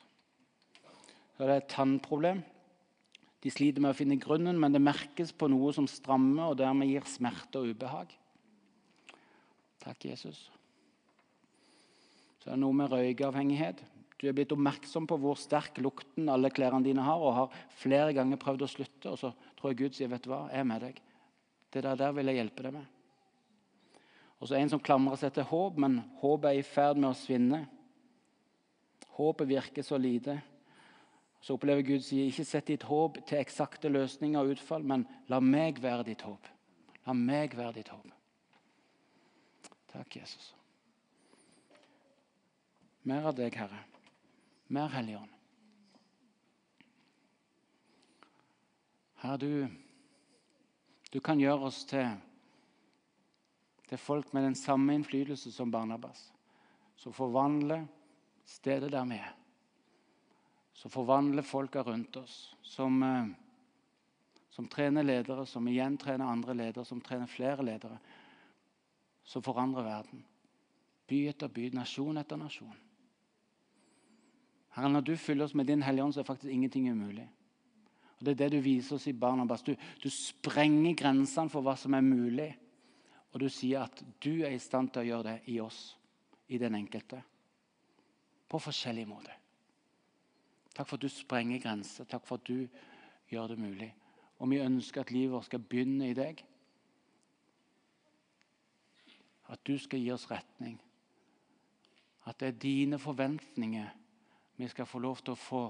Så 1.36 1.48
det 1.48 1.56
er 1.56 1.62
et 1.64 1.72
tannproblem. 1.72 2.42
De 3.40 3.52
sliter 3.52 3.82
med 3.84 3.94
å 3.94 3.98
finne 3.98 4.20
grunnen, 4.20 4.58
men 4.60 4.76
det 4.76 4.84
merkes 4.84 5.32
på 5.32 5.48
noe 5.52 5.72
som 5.76 5.88
strammer 5.88 6.52
og 6.52 6.58
dermed 6.60 6.90
gir 6.92 7.06
smerte 7.08 7.62
og 7.62 7.72
ubehag. 7.72 8.12
Takk, 9.80 10.10
Jesus. 10.10 10.50
Så 12.40 12.50
er 12.50 12.58
det 12.58 12.64
noe 12.66 12.76
med 12.76 12.92
røykeavhengighet. 12.92 13.82
Du 14.20 14.28
er 14.28 14.36
blitt 14.36 14.52
oppmerksom 14.52 15.08
på 15.08 15.16
hvor 15.24 15.40
sterk 15.40 15.80
lukten 15.80 16.28
alle 16.32 16.52
klærne 16.52 16.84
dine 16.84 17.06
har, 17.08 17.24
og 17.24 17.36
har 17.38 17.60
flere 17.80 18.12
ganger 18.16 18.40
prøvd 18.42 18.66
å 18.68 18.72
slutte, 18.72 19.14
og 19.14 19.20
så 19.22 19.32
tror 19.56 19.72
jeg 19.72 19.80
Gud 19.80 19.96
sier, 19.96 20.12
'Vet 20.12 20.24
du 20.28 20.30
hva, 20.34 20.50
jeg 20.52 20.60
er 20.60 20.68
med 20.68 20.82
deg.' 20.82 21.02
Det 21.72 21.84
der, 21.84 21.96
der 21.96 22.12
vil 22.12 22.26
jeg 22.26 22.36
hjelpe 22.36 22.64
deg 22.64 22.74
med. 22.74 22.99
Og 24.40 24.48
så 24.48 24.56
en 24.56 24.72
som 24.72 24.80
klamrer 24.80 25.20
seg 25.20 25.34
til 25.36 25.48
håp, 25.50 25.80
men 25.82 26.00
håpet 26.22 26.50
er 26.50 26.62
i 26.62 26.66
ferd 26.68 27.00
med 27.00 27.12
å 27.12 27.18
svinne. 27.18 27.66
Håpet 29.18 29.50
virker 29.50 29.84
så 29.84 30.00
lite. 30.00 30.38
Så 31.44 31.56
opplever 31.56 31.84
Gud 31.88 32.04
sier, 32.04 32.28
ikke 32.28 32.48
sett 32.48 32.72
ditt 32.72 32.86
håp 32.88 33.20
til 33.28 33.40
eksakte 33.40 33.92
løsninger 33.92 34.40
og 34.40 34.56
utfall, 34.56 34.84
men 34.84 35.06
la 35.32 35.42
meg 35.44 35.82
være 35.84 36.08
ditt 36.12 36.24
håp. 36.28 36.48
La 37.08 37.16
meg 37.16 37.56
være 37.56 37.80
ditt 37.80 37.92
håp. 37.92 38.08
Takk, 39.90 40.16
Jesus. 40.20 40.54
Mer 43.10 43.28
av 43.32 43.36
deg, 43.36 43.56
Herre. 43.56 43.84
Mer 44.70 44.92
Helligånd. 44.94 45.36
Herre, 49.20 49.38
du, 49.42 49.68
du 51.12 51.20
kan 51.24 51.40
gjøre 51.42 51.72
oss 51.72 51.82
til 51.90 52.06
det 53.90 53.98
er 53.98 54.02
folk 54.06 54.34
med 54.34 54.44
den 54.44 54.56
samme 54.56 54.94
innflytelse 54.94 55.52
som 55.52 55.72
Barnabas, 55.72 56.28
som 56.96 57.14
forvandler 57.14 57.88
stedet 58.46 58.92
der 58.92 59.06
vi 59.10 59.18
er. 59.18 59.32
Som 60.74 60.92
forvandler 60.92 61.44
folka 61.44 61.82
rundt 61.82 62.18
oss. 62.18 62.56
Som, 62.62 63.04
eh, 63.04 63.28
som 64.50 64.68
trener 64.68 65.04
ledere, 65.04 65.46
som 65.46 65.68
igjen 65.68 65.98
trener 65.98 66.26
andre 66.26 66.54
ledere, 66.54 66.86
som 66.86 67.02
trener 67.02 67.26
flere 67.26 67.64
ledere. 67.64 67.98
Som 69.24 69.44
forandrer 69.44 69.84
verden. 69.84 70.24
By 71.08 71.28
etter 71.28 71.48
by, 71.48 71.70
nasjon 71.74 72.18
etter 72.18 72.38
nasjon. 72.38 72.78
Herre, 74.70 74.90
Når 74.90 75.02
du 75.02 75.16
fyller 75.18 75.46
oss 75.46 75.56
med 75.56 75.66
din 75.66 75.82
Hellige 75.82 76.04
Ånd, 76.04 76.14
så 76.14 76.20
er 76.20 76.24
faktisk 76.24 76.54
ingenting 76.54 76.92
umulig. 76.92 77.30
Og 78.20 78.26
Det 78.26 78.32
er 78.32 78.36
det 78.36 78.52
du 78.52 78.62
viser 78.62 78.96
oss 78.96 79.08
i 79.08 79.14
Barnabas. 79.14 79.64
Du, 79.64 79.76
du 80.04 80.10
sprenger 80.10 80.96
grensene 80.96 81.50
for 81.50 81.62
hva 81.62 81.76
som 81.76 81.94
er 81.94 82.02
mulig. 82.02 82.56
Og 83.34 83.44
du 83.44 83.50
sier 83.52 83.86
at 83.86 84.02
du 84.24 84.42
er 84.42 84.56
i 84.56 84.62
stand 84.62 84.90
til 84.94 85.04
å 85.04 85.10
gjøre 85.10 85.28
det 85.30 85.54
i 85.54 85.60
oss, 85.62 85.82
i 86.50 86.58
den 86.58 86.76
enkelte. 86.80 87.22
På 88.50 88.62
forskjellig 88.62 89.06
måte. 89.10 89.36
Takk 90.74 90.88
for 90.88 90.98
at 90.98 91.06
du 91.06 91.12
sprenger 91.14 91.62
grenser. 91.62 92.08
Takk 92.10 92.26
for 92.26 92.42
at 92.42 92.50
du 92.50 92.66
gjør 93.30 93.54
det 93.54 93.60
mulig. 93.62 93.90
Og 94.40 94.50
vi 94.50 94.62
ønsker 94.64 95.04
at 95.04 95.12
livet 95.12 95.36
vårt 95.36 95.50
skal 95.50 95.62
begynne 95.62 96.10
i 96.10 96.18
deg. 96.18 96.42
At 99.50 99.62
du 99.68 99.76
skal 99.82 100.02
gi 100.02 100.10
oss 100.14 100.30
retning. 100.32 100.80
At 102.26 102.40
det 102.40 102.48
er 102.48 102.62
dine 102.64 103.00
forventninger 103.02 103.90
vi 104.60 104.68
skal 104.68 104.88
få 104.90 105.00
lov 105.00 105.22
til 105.24 105.34
å 105.34 105.40
få 105.40 105.62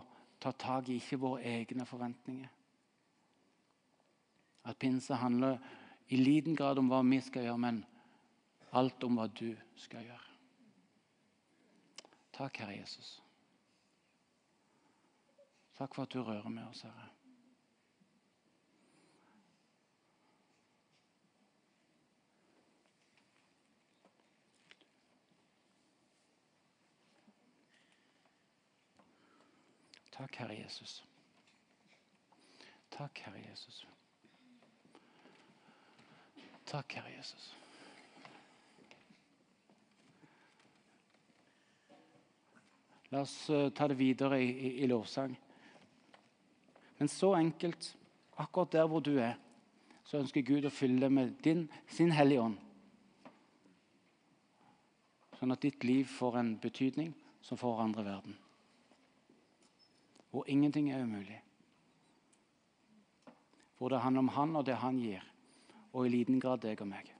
ta 0.42 0.52
tak 0.52 0.88
i, 0.90 0.96
ikke 0.98 1.20
våre 1.22 1.44
egne 1.46 1.86
forventninger. 1.86 2.50
At 4.66 4.80
pinse 4.82 5.16
handler 5.16 5.60
i 6.10 6.18
liten 6.18 6.56
grad 6.56 6.80
om 6.82 6.90
hva 6.90 7.04
vi 7.06 7.22
skal 7.22 7.46
gjøre, 7.46 7.62
men 7.62 7.84
alt 8.74 9.04
om 9.06 9.20
hva 9.20 9.28
du 9.30 9.52
skal 9.78 10.08
gjøre. 10.08 10.26
Takk, 12.34 12.58
Herre 12.64 12.80
Jesus. 12.80 13.20
Takk 15.78 15.94
for 15.96 16.08
at 16.08 16.14
du 16.14 16.24
rører 16.24 16.50
med 16.50 16.66
oss, 16.66 16.82
Herre. 16.82 17.10
Takk, 30.18 30.36
Herre 30.42 30.58
Jesus. 30.58 30.98
Takk, 32.92 33.22
Herre 33.28 33.46
Jesus. 33.46 33.86
Takk, 36.70 36.94
Herre 36.94 37.16
Jesus. 37.18 37.56
La 43.10 43.22
oss 43.22 43.50
uh, 43.50 43.70
ta 43.74 43.88
det 43.90 43.98
videre 43.98 44.38
i, 44.38 44.50
i, 44.50 44.74
i, 44.84 44.88
lovsang. 44.88 45.34
Men 46.98 47.10
så 47.10 47.34
enkelt, 47.40 47.96
akkurat 48.36 48.72
der 48.72 48.86
hvor 48.86 49.02
du 49.02 49.16
er, 49.18 49.34
så 50.06 50.20
ønsker 50.22 50.46
Gud 50.46 50.68
å 50.70 50.74
fylle 50.74 51.02
deg 51.02 51.16
med 51.16 51.34
din, 51.42 51.66
sin 51.90 52.14
Hellige 52.14 52.44
Ånd. 52.44 52.60
Sånn 55.40 55.56
at 55.56 55.66
ditt 55.66 55.82
liv 55.88 56.06
får 56.20 56.38
en 56.38 56.54
betydning 56.62 57.16
som 57.42 57.58
forandrer 57.58 58.06
verden. 58.06 58.38
Hvor 60.30 60.46
ingenting 60.46 60.92
er 60.94 61.02
umulig. 61.02 61.40
Hvor 63.80 63.90
det 63.90 64.04
handler 64.06 64.28
om 64.28 64.34
Han 64.38 64.58
og 64.60 64.66
det 64.70 64.78
Han 64.84 65.02
gir, 65.02 65.24
og 65.94 66.06
i 66.06 66.14
liten 66.14 66.40
grad 66.40 66.62
deg 66.66 66.82
og 66.82 66.90
meg. 66.90 67.19